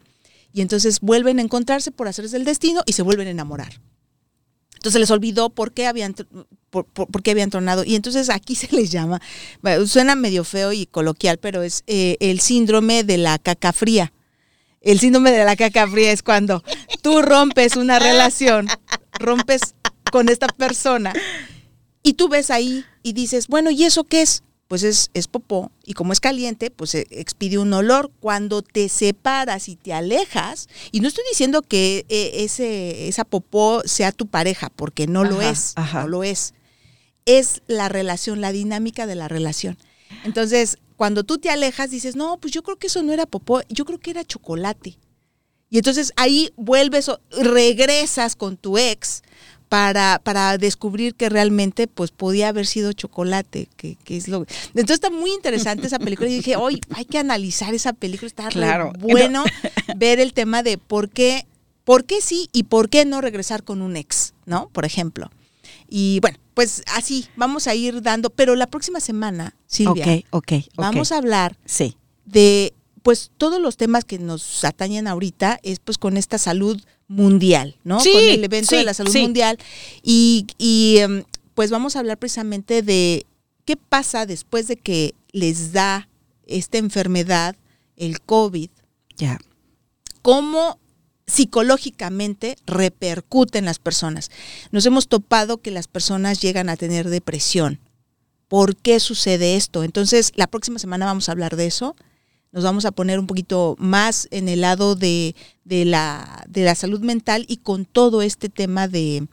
y 0.53 0.61
entonces 0.61 0.99
vuelven 0.99 1.39
a 1.39 1.43
encontrarse 1.43 1.93
por 1.93 2.09
hacerse 2.09 2.37
el 2.37 2.45
destino 2.45 2.83
y 2.85 2.95
se 2.95 3.03
vuelven 3.03 3.29
a 3.29 3.31
enamorar. 3.31 3.81
Entonces 4.75 5.01
les 5.01 5.13
olvidó 5.13 5.51
por 5.51 5.73
qué 5.73 5.87
habían 5.87 6.15
por, 6.71 6.87
por- 6.87 7.07
por 7.07 7.23
qué 7.23 7.31
habían 7.31 7.51
tronado. 7.51 7.85
Y 7.85 7.95
entonces 7.95 8.29
aquí 8.29 8.55
se 8.57 8.75
les 8.75 8.91
llama, 8.91 9.21
bueno, 9.63 9.87
suena 9.87 10.17
medio 10.17 10.43
feo 10.43 10.73
y 10.73 10.87
coloquial, 10.87 11.39
pero 11.39 11.63
es 11.63 11.85
eh, 11.87 12.17
el 12.19 12.41
síndrome 12.41 13.05
de 13.05 13.19
la 13.19 13.39
caca 13.39 13.73
fría. 13.73 14.13
El 14.83 15.01
síndrome 15.01 15.31
de 15.31 15.45
la 15.45 15.57
caca 15.57 15.87
fría 15.89 16.13
es 16.13 16.23
cuando 16.23 16.63
tú 17.03 17.23
rompes 17.23 17.77
una 17.77 17.99
relación, 17.99 18.69
rompes 19.19 19.75
con 20.11 20.29
esta 20.29 20.49
persona 20.49 21.13
y 22.03 22.15
tú 22.15 22.29
ves 22.29 22.51
ahí 22.51 22.85
y 23.03 23.13
dices, 23.13 23.49
bueno, 23.49 23.71
¿y 23.71 23.85
eso 23.85 24.05
qué 24.05 24.23
es? 24.23 24.43
Pues 24.69 24.83
es, 24.85 25.11
es 25.13 25.29
popó 25.29 25.71
y 25.85 25.93
como 25.93 26.13
es 26.13 26.21
caliente, 26.21 26.71
pues 26.71 26.95
expide 26.95 27.59
un 27.59 27.73
olor. 27.75 28.11
Cuando 28.21 28.63
te 28.63 28.89
separas 28.89 29.69
y 29.69 29.77
te 29.77 29.93
alejas, 29.93 30.69
y 30.93 31.01
no 31.01 31.09
estoy 31.09 31.25
diciendo 31.31 31.61
que 31.61 32.07
eh, 32.09 32.31
ese, 32.37 33.07
esa 33.07 33.25
popó 33.25 33.83
sea 33.85 34.13
tu 34.13 34.27
pareja, 34.27 34.71
porque 34.75 35.07
no 35.07 35.25
lo 35.25 35.43
es, 35.43 35.75
ajá. 35.77 36.03
no 36.03 36.09
lo 36.09 36.25
es. 36.25 36.55
Es 37.27 37.61
la 37.67 37.91
relación, 37.91 38.41
la 38.41 38.51
dinámica 38.51 39.07
de 39.07 39.15
la 39.15 39.29
relación. 39.29 39.77
Entonces, 40.25 40.79
cuando 40.97 41.25
tú 41.25 41.39
te 41.39 41.51
alejas, 41.51 41.91
dices, 41.91 42.17
no, 42.17 42.39
pues 42.39 42.53
yo 42.53 42.63
creo 42.63 42.77
que 42.77 42.87
eso 42.87 43.03
no 43.03 43.13
era 43.13 43.27
popó, 43.27 43.61
yo 43.69 43.85
creo 43.85 43.99
que 43.99 44.11
era 44.11 44.25
chocolate. 44.25 44.99
Y 45.71 45.79
entonces 45.79 46.13
ahí 46.17 46.51
vuelves, 46.57 47.09
o- 47.09 47.21
regresas 47.31 48.37
con 48.37 48.57
tu 48.57 48.77
ex 48.79 49.23
para, 49.71 50.21
para 50.23 50.59
descubrir 50.59 51.15
que 51.15 51.31
realmente 51.31 51.87
pues 51.87 52.11
podía 52.11 52.49
haber 52.49 52.67
sido 52.67 52.93
chocolate, 52.93 53.69
que, 53.77 53.97
que 54.05 54.19
es 54.19 54.29
lo 54.29 54.45
Entonces 54.75 54.95
está 54.97 55.09
muy 55.11 55.33
interesante 55.33 55.87
esa 55.87 55.99
película 55.99 56.29
y 56.29 56.35
dije, 56.37 56.57
hoy 56.57 56.81
hay 56.95 57.07
que 57.07 57.17
analizar 57.19 57.73
esa 57.75 57.95
película, 57.95 58.27
está 58.27 58.49
Claro. 58.49 58.93
bueno 58.99 59.45
ver 59.97 60.21
el 60.21 60.35
tema 60.35 60.63
de 60.63 60.77
por 60.77 61.09
qué, 61.09 61.47
por 61.85 62.05
qué 62.05 62.21
sí 62.21 62.51
y 62.53 62.65
por 62.65 62.91
qué 62.91 63.07
no 63.07 63.23
regresar 63.23 63.63
con 63.65 63.81
un 63.81 63.97
ex, 63.97 64.35
¿no? 64.45 64.69
Por 64.69 64.85
ejemplo. 64.85 65.31
Y 65.95 66.21
bueno, 66.21 66.39
pues 66.55 66.83
así 66.87 67.27
vamos 67.37 67.67
a 67.67 67.75
ir 67.75 68.01
dando, 68.01 68.31
pero 68.31 68.57
la 68.57 68.67
próxima 68.67 68.99
semana, 68.99 69.55
Silvia, 69.67 70.05
Ok, 70.07 70.25
ok, 70.31 70.53
ok. 70.53 70.65
vamos 70.77 71.13
a 71.13 71.19
hablar 71.19 71.59
Sí. 71.67 71.99
de 72.25 72.73
pues 73.03 73.31
todos 73.37 73.61
los 73.61 73.77
temas 73.77 74.05
que 74.07 74.19
nos 74.19 74.65
atañen 74.65 75.07
ahorita 75.07 75.59
es 75.63 75.81
pues 75.81 75.99
con 75.99 76.17
esta 76.17 76.39
salud 76.39 76.81
mundial, 77.09 77.77
¿no? 77.85 78.01
Sí, 78.01 78.11
con 78.11 78.23
el 78.23 78.43
evento 78.43 78.75
de 78.75 78.85
la 78.85 78.95
salud 78.95 79.11
sí. 79.13 79.21
mundial 79.21 79.59
y, 80.03 80.47
y, 80.57 80.97
em, 80.99 81.25
pues 81.55 81.71
vamos 81.71 81.95
a 81.95 81.99
hablar 81.99 82.17
precisamente 82.17 82.81
de 82.83 83.27
qué 83.67 83.77
pasa 83.77 84.25
después 84.25 84.69
de 84.69 84.77
que 84.77 85.15
les 85.33 85.73
da 85.73 86.09
esta 86.47 86.79
enfermedad, 86.79 87.55
el 87.97 88.23
COVID, 88.23 88.71
Ya. 89.19 89.39
cómo 90.23 90.79
psicológicamente 91.33 92.57
repercute 92.67 93.59
en 93.59 93.65
las 93.65 93.79
personas. 93.79 94.31
Nos 94.71 94.85
hemos 94.85 95.09
topado 95.09 95.59
que 95.59 95.71
las 95.71 95.89
personas 95.89 96.43
llegan 96.43 96.69
a 96.69 96.77
tener 96.77 97.09
depresión. 97.09 97.81
¿Por 98.49 98.77
qué 98.77 99.01
sucede 99.01 99.57
esto? 99.57 99.83
Entonces, 99.83 100.33
la 100.37 100.47
próxima 100.47 100.79
semana 100.79 101.07
vamos 101.07 101.29
a 101.29 101.33
hablar 101.33 101.57
de 101.57 101.67
eso. 101.67 101.97
Nos 102.53 102.65
vamos 102.65 102.85
a 102.85 102.93
poner 102.93 103.19
un 103.19 103.27
poquito 103.27 103.77
más 103.79 104.29
en 104.31 104.47
el 104.51 104.61
lado 104.61 104.95
de, 104.95 105.35
de 105.65 105.87
la, 105.87 106.45
de 106.49 106.65
la 106.65 106.75
salud 106.75 107.01
mental 107.01 107.47
y 107.49 107.57
con 107.57 107.87
todo 107.87 108.21
este 108.21 108.51
tema 108.51 108.87
de, 108.87 109.27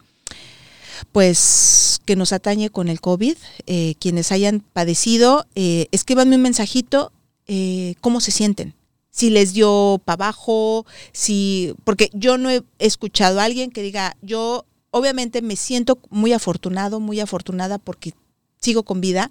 pues, 1.11 1.99
que 2.05 2.15
nos 2.15 2.31
atañe 2.31 2.69
con 2.69 2.87
el 2.87 3.01
COVID. 3.01 3.35
Eh, 3.65 3.95
quienes 3.99 4.31
hayan 4.31 4.61
padecido, 4.61 5.47
eh, 5.55 5.87
escríbanme 5.91 6.37
un 6.37 6.43
mensajito, 6.43 7.11
eh, 7.45 7.95
cómo 7.99 8.21
se 8.21 8.31
sienten 8.31 8.78
si 9.19 9.29
les 9.29 9.51
dio 9.51 10.01
para 10.05 10.27
abajo, 10.27 10.85
si, 11.11 11.75
porque 11.83 12.09
yo 12.13 12.37
no 12.37 12.49
he 12.49 12.63
escuchado 12.79 13.41
a 13.41 13.43
alguien 13.43 13.69
que 13.69 13.81
diga, 13.81 14.15
yo 14.21 14.65
obviamente 14.91 15.41
me 15.41 15.57
siento 15.57 15.99
muy 16.09 16.31
afortunado, 16.31 17.01
muy 17.01 17.19
afortunada 17.19 17.79
porque 17.79 18.13
sigo 18.61 18.83
con 18.83 19.01
vida, 19.01 19.29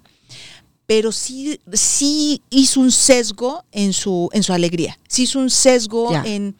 pero 0.85 1.11
sí, 1.11 1.59
sí 1.73 2.43
hizo 2.51 2.81
un 2.81 2.91
sesgo 2.91 3.63
en 3.71 3.93
su, 3.93 4.29
en 4.31 4.43
su 4.43 4.53
alegría, 4.53 4.99
sí 5.07 5.23
hizo 5.23 5.39
un 5.39 5.49
sesgo 5.49 6.13
en, 6.23 6.55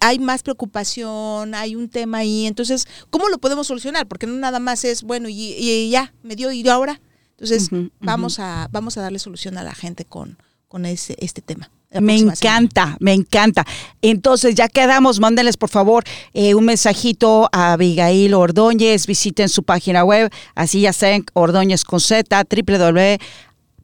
hay 0.00 0.18
más 0.18 0.42
preocupación, 0.42 1.54
hay 1.54 1.74
un 1.74 1.88
tema 1.88 2.18
ahí, 2.18 2.44
entonces, 2.44 2.86
¿cómo 3.08 3.30
lo 3.30 3.38
podemos 3.38 3.66
solucionar? 3.66 4.06
Porque 4.06 4.26
no 4.26 4.34
nada 4.34 4.58
más 4.58 4.84
es, 4.84 5.04
bueno, 5.04 5.30
y, 5.30 5.54
y 5.56 5.88
ya, 5.88 6.12
me 6.22 6.36
dio 6.36 6.52
y 6.52 6.68
ahora. 6.68 7.00
Entonces, 7.30 7.70
vamos, 8.00 8.40
a, 8.40 8.68
vamos 8.72 8.98
a 8.98 9.02
darle 9.02 9.20
solución 9.20 9.56
a 9.58 9.62
la 9.62 9.72
gente 9.72 10.04
con, 10.04 10.36
con 10.68 10.84
ese, 10.84 11.16
este 11.18 11.40
tema. 11.40 11.70
Me 11.90 12.18
encanta, 12.18 12.98
me 13.00 13.14
encanta. 13.14 13.64
Entonces, 14.02 14.54
ya 14.54 14.68
quedamos, 14.68 15.20
mándenles 15.20 15.56
por 15.56 15.70
favor 15.70 16.04
eh, 16.34 16.54
un 16.54 16.66
mensajito 16.66 17.48
a 17.50 17.72
Abigail 17.72 18.34
Ordóñez, 18.34 19.06
visiten 19.06 19.48
su 19.48 19.62
página 19.62 20.04
web, 20.04 20.30
así 20.54 20.82
ya 20.82 20.92
saben, 20.92 21.24
Ordóñez 21.32 21.84
con 21.84 22.00
Z, 22.00 22.44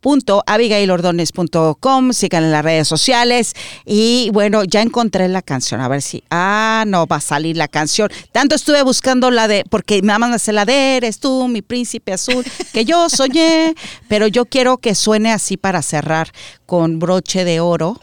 www.abigailordones.com, 0.05 2.13
sigan 2.13 2.45
en 2.45 2.53
las 2.53 2.65
redes 2.65 2.87
sociales 2.87 3.55
y 3.85 4.31
bueno, 4.33 4.65
ya 4.65 4.83
encontré 4.83 5.29
la 5.29 5.43
canción, 5.43 5.81
a 5.81 5.89
ver 5.89 6.03
si, 6.03 6.23
ah, 6.31 6.85
no 6.87 7.07
va 7.07 7.17
a 7.17 7.21
salir 7.21 7.57
la 7.57 7.69
canción. 7.69 8.11
Tanto 8.33 8.55
estuve 8.55 8.83
buscando 8.83 9.31
la 9.31 9.49
de, 9.49 9.65
porque 9.69 10.03
nada 10.03 10.19
más 10.19 10.31
me 10.31 10.37
hace 10.37 10.53
la 10.53 10.65
de, 10.65 10.97
eres 10.97 11.19
tú, 11.19 11.49
mi 11.49 11.63
príncipe 11.63 12.13
azul, 12.13 12.45
que 12.73 12.85
yo 12.85 13.09
soñé, 13.09 13.75
pero 14.09 14.27
yo 14.27 14.45
quiero 14.45 14.79
que 14.79 14.95
suene 14.95 15.33
así 15.33 15.57
para 15.57 15.83
cerrar 15.83 16.31
con 16.67 16.99
broche 16.99 17.45
de 17.45 17.61
oro, 17.61 18.01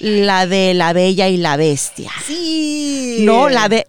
la 0.00 0.46
de 0.46 0.74
la 0.74 0.92
bella 0.92 1.28
y 1.28 1.36
la 1.36 1.56
bestia. 1.56 2.10
Sí. 2.26 3.18
No, 3.20 3.48
la 3.48 3.68
de... 3.68 3.84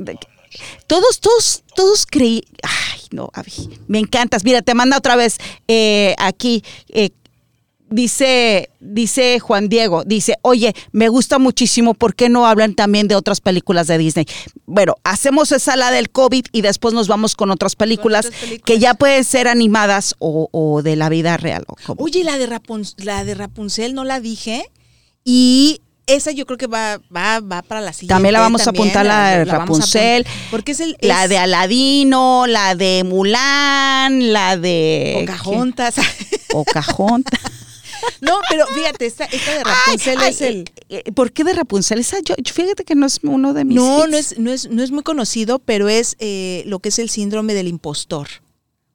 todos, 0.88 1.20
todos, 1.20 1.64
todos 1.76 2.06
creí... 2.06 2.44
Ay, 2.64 3.02
no, 3.12 3.30
Abby, 3.34 3.52
me 3.88 4.00
encantas. 4.00 4.44
Mira, 4.44 4.62
te 4.62 4.74
manda 4.74 4.98
otra 4.98 5.16
vez 5.16 5.38
eh, 5.68 6.16
aquí. 6.18 6.64
Eh, 6.90 7.12
dice, 7.90 8.70
dice 8.80 9.40
Juan 9.40 9.70
Diego, 9.70 10.04
dice, 10.04 10.36
oye, 10.42 10.74
me 10.92 11.08
gusta 11.08 11.38
muchísimo, 11.40 11.94
¿por 11.94 12.16
qué 12.16 12.30
no 12.30 12.46
hablan 12.48 12.74
también 12.74 13.08
de 13.08 13.16
otras 13.16 13.42
películas 13.42 13.88
de 13.88 13.98
Disney? 13.98 14.26
Bueno, 14.66 14.96
hacemos 15.04 15.52
esa 15.52 15.76
la 15.76 15.92
del 15.92 16.10
COVID 16.10 16.46
y 16.52 16.62
después 16.62 16.94
nos 16.94 17.08
vamos 17.08 17.36
con 17.36 17.52
otras 17.52 17.76
películas, 17.76 18.26
otras 18.26 18.40
películas. 18.42 18.66
que 18.66 18.80
ya 18.80 18.96
pueden 18.96 19.24
ser 19.24 19.48
animadas 19.48 20.16
o, 20.20 20.50
o 20.52 20.82
de 20.82 20.96
la 20.96 21.10
vida 21.10 21.38
real. 21.38 21.64
o 21.68 21.76
como- 21.86 22.04
Oye, 22.04 22.24
la 22.24 22.38
de, 22.38 22.50
Rapun- 22.50 22.96
la 22.98 23.24
de 23.24 23.36
Rapunzel 23.36 23.94
no 23.94 24.04
la 24.04 24.20
dije. 24.20 24.70
Y 25.24 25.82
esa 26.08 26.32
yo 26.32 26.46
creo 26.46 26.58
que 26.58 26.68
va, 26.68 27.00
va, 27.16 27.40
va 27.40 27.62
para 27.62 27.82
la 27.82 27.94
siguiente. 27.94 28.14
También 28.14 28.34
la 28.34 28.40
vamos 28.40 28.66
a 28.68 28.70
apuntar, 28.70 29.06
la 29.06 29.38
de 29.38 29.46
Rapunzel, 29.46 30.22
apuntar, 30.22 30.50
Porque 30.52 30.72
es 30.74 30.80
el. 30.80 30.98
la 31.02 31.28
de 31.28 31.38
Aladino, 31.38 32.46
la 32.48 32.76
de 32.76 33.04
Mulan, 33.06 34.32
la 34.34 34.58
de... 34.58 35.26
Pocahontas. 35.28 35.96
Pocahontas. 36.50 37.40
no, 38.22 38.40
pero 38.50 38.68
fíjate, 38.68 39.06
esta, 39.06 39.26
esta 39.26 39.52
de 39.58 39.64
Rapunzel 39.64 40.18
Ay, 40.20 40.30
es 40.32 40.42
el. 40.42 40.72
eh, 40.90 41.04
eh, 41.06 41.12
¿Por 41.12 41.32
qué 41.32 41.44
de 41.44 41.54
Rapunzel? 41.54 42.00
Esa 42.00 42.18
yo, 42.24 42.36
yo- 42.38 42.54
fíjate 42.54 42.84
que 42.84 42.96
no 42.96 43.06
es 43.06 43.20
uno 43.24 43.54
de 43.54 43.66
mis 43.66 43.76
No, 43.76 44.00
hits. 44.06 44.10
no 44.12 44.18
es, 44.18 44.40
no, 44.40 44.52
es, 44.52 44.70
no 44.70 44.84
es 44.84 44.92
muy 44.92 45.04
conocido, 45.04 45.60
pero 45.60 45.90
es 45.90 46.16
eh, 46.20 46.64
lo 46.68 46.80
que 46.80 46.90
es 46.90 47.00
el 47.00 47.10
síndrome 47.10 47.54
del 47.54 47.68
impostor. 47.68 48.28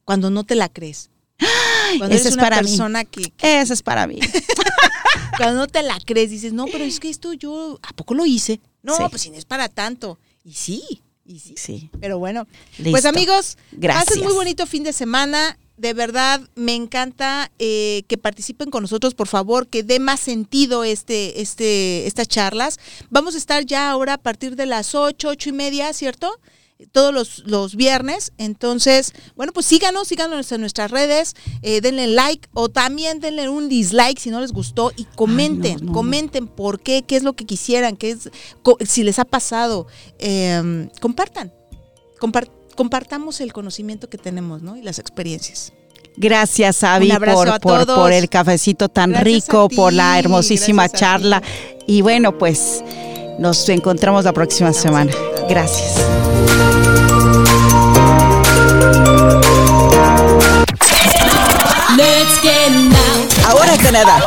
Cuando 0.05 0.31
no 0.31 0.45
te 0.45 0.55
la 0.55 0.69
crees. 0.69 1.11
Cuando 1.99 2.15
ese 2.17 2.23
eres 2.23 2.27
es 2.27 2.33
una 2.35 2.43
para 2.43 2.63
mí. 2.63 2.79
que, 3.11 3.61
es 3.61 3.83
para 3.83 4.07
mí. 4.07 4.19
cuando 5.37 5.61
no 5.61 5.67
te 5.67 5.83
la 5.83 5.99
crees, 6.05 6.31
dices, 6.31 6.53
no, 6.53 6.67
pero 6.67 6.85
es 6.85 7.01
que 7.01 7.09
esto 7.11 7.33
yo, 7.33 7.79
¿a 7.83 7.93
poco 7.95 8.15
lo 8.15 8.27
hice? 8.27 8.61
No, 8.83 8.97
Sí. 8.97 9.03
pues 9.11 9.23
si 9.23 9.31
no 9.31 9.37
es 9.37 9.45
para 9.45 9.69
tanto. 9.69 10.19
Y 10.45 10.53
sí, 10.55 11.03
y 11.25 11.39
sí. 11.41 11.55
Sí. 11.57 11.91
Pero 12.01 12.19
bueno, 12.19 12.47
Listo. 12.79 12.91
pues 12.93 13.05
amigos, 13.05 13.57
Gracias. 13.73 14.07
pasen 14.07 14.25
muy 14.25 14.33
bonito 14.35 14.67
fin 14.67 14.83
de 14.85 14.93
semana. 14.93 15.59
De 15.77 15.95
verdad, 15.95 16.43
me 16.57 16.75
encanta 16.75 17.51
eh, 17.59 18.03
que 18.07 18.19
participen 18.19 18.71
con 18.71 18.83
nosotros, 18.83 19.15
por 19.15 19.29
favor, 19.29 19.67
que 19.67 19.83
dé 19.83 19.99
más 19.99 20.21
sentido 20.21 20.85
este, 20.85 21.41
este, 21.41 22.07
estas 22.07 22.29
charlas. 22.29 22.79
Vamos 23.09 23.35
a 23.35 23.39
estar 23.39 23.65
ya 23.65 23.91
ahora 23.91 24.15
a 24.15 24.19
partir 24.19 24.57
de 24.57 24.67
las 24.67 24.95
ocho, 24.95 25.29
ocho 25.31 25.49
y 25.49 25.53
media, 25.53 25.91
¿cierto? 25.95 26.39
Todos 26.93 27.13
los, 27.13 27.39
los 27.47 27.77
viernes. 27.77 28.33
Entonces, 28.39 29.13
bueno, 29.37 29.53
pues 29.53 29.67
síganos, 29.67 30.09
síganos 30.09 30.51
en 30.53 30.61
nuestras 30.61 30.91
redes, 30.91 31.35
eh, 31.63 31.81
denle 31.81 32.07
like 32.07 32.49
o 32.53 32.69
también 32.69 33.21
denle 33.21 33.49
un 33.49 33.69
dislike 33.69 34.19
si 34.19 34.31
no 34.31 34.41
les 34.41 34.53
gustó 34.53 34.93
y 34.97 35.05
comenten, 35.05 35.79
no, 35.81 35.87
no. 35.87 35.93
comenten 35.93 36.47
por 36.47 36.81
qué, 36.81 37.03
qué 37.03 37.17
es 37.17 37.23
lo 37.23 37.35
que 37.35 37.47
quisieran, 37.47 37.97
qué 37.97 38.11
es, 38.11 38.31
si 38.89 39.03
les 39.03 39.19
ha 39.19 39.25
pasado. 39.25 39.87
Eh, 40.19 40.89
compartan, 41.01 41.53
Compar- 42.21 42.51
compartamos 42.77 43.41
el 43.41 43.53
conocimiento 43.53 44.09
que 44.09 44.19
tenemos, 44.19 44.63
¿no? 44.63 44.77
Y 44.77 44.83
las 44.83 44.99
experiencias. 44.99 45.73
Gracias, 46.17 46.83
Avi, 46.85 47.11
por, 47.63 47.87
por, 47.87 48.13
el 48.13 48.29
cafecito 48.29 48.89
tan 48.89 49.11
Gracias 49.11 49.47
rico, 49.47 49.69
ti, 49.69 49.77
por 49.77 49.93
la 49.93 50.19
hermosísima 50.19 50.89
charla. 50.89 51.43
Y 51.87 52.03
bueno, 52.03 52.37
pues 52.37 52.83
nos 53.39 53.69
encontramos 53.69 54.25
la 54.25 54.33
próxima 54.33 54.73
semana. 54.73 55.13
Gracias. 55.49 56.20
Let's 61.97 62.41
get 62.41 62.71
now. 62.71 63.51
Ahora 63.51 63.77
Canadá. 63.77 64.21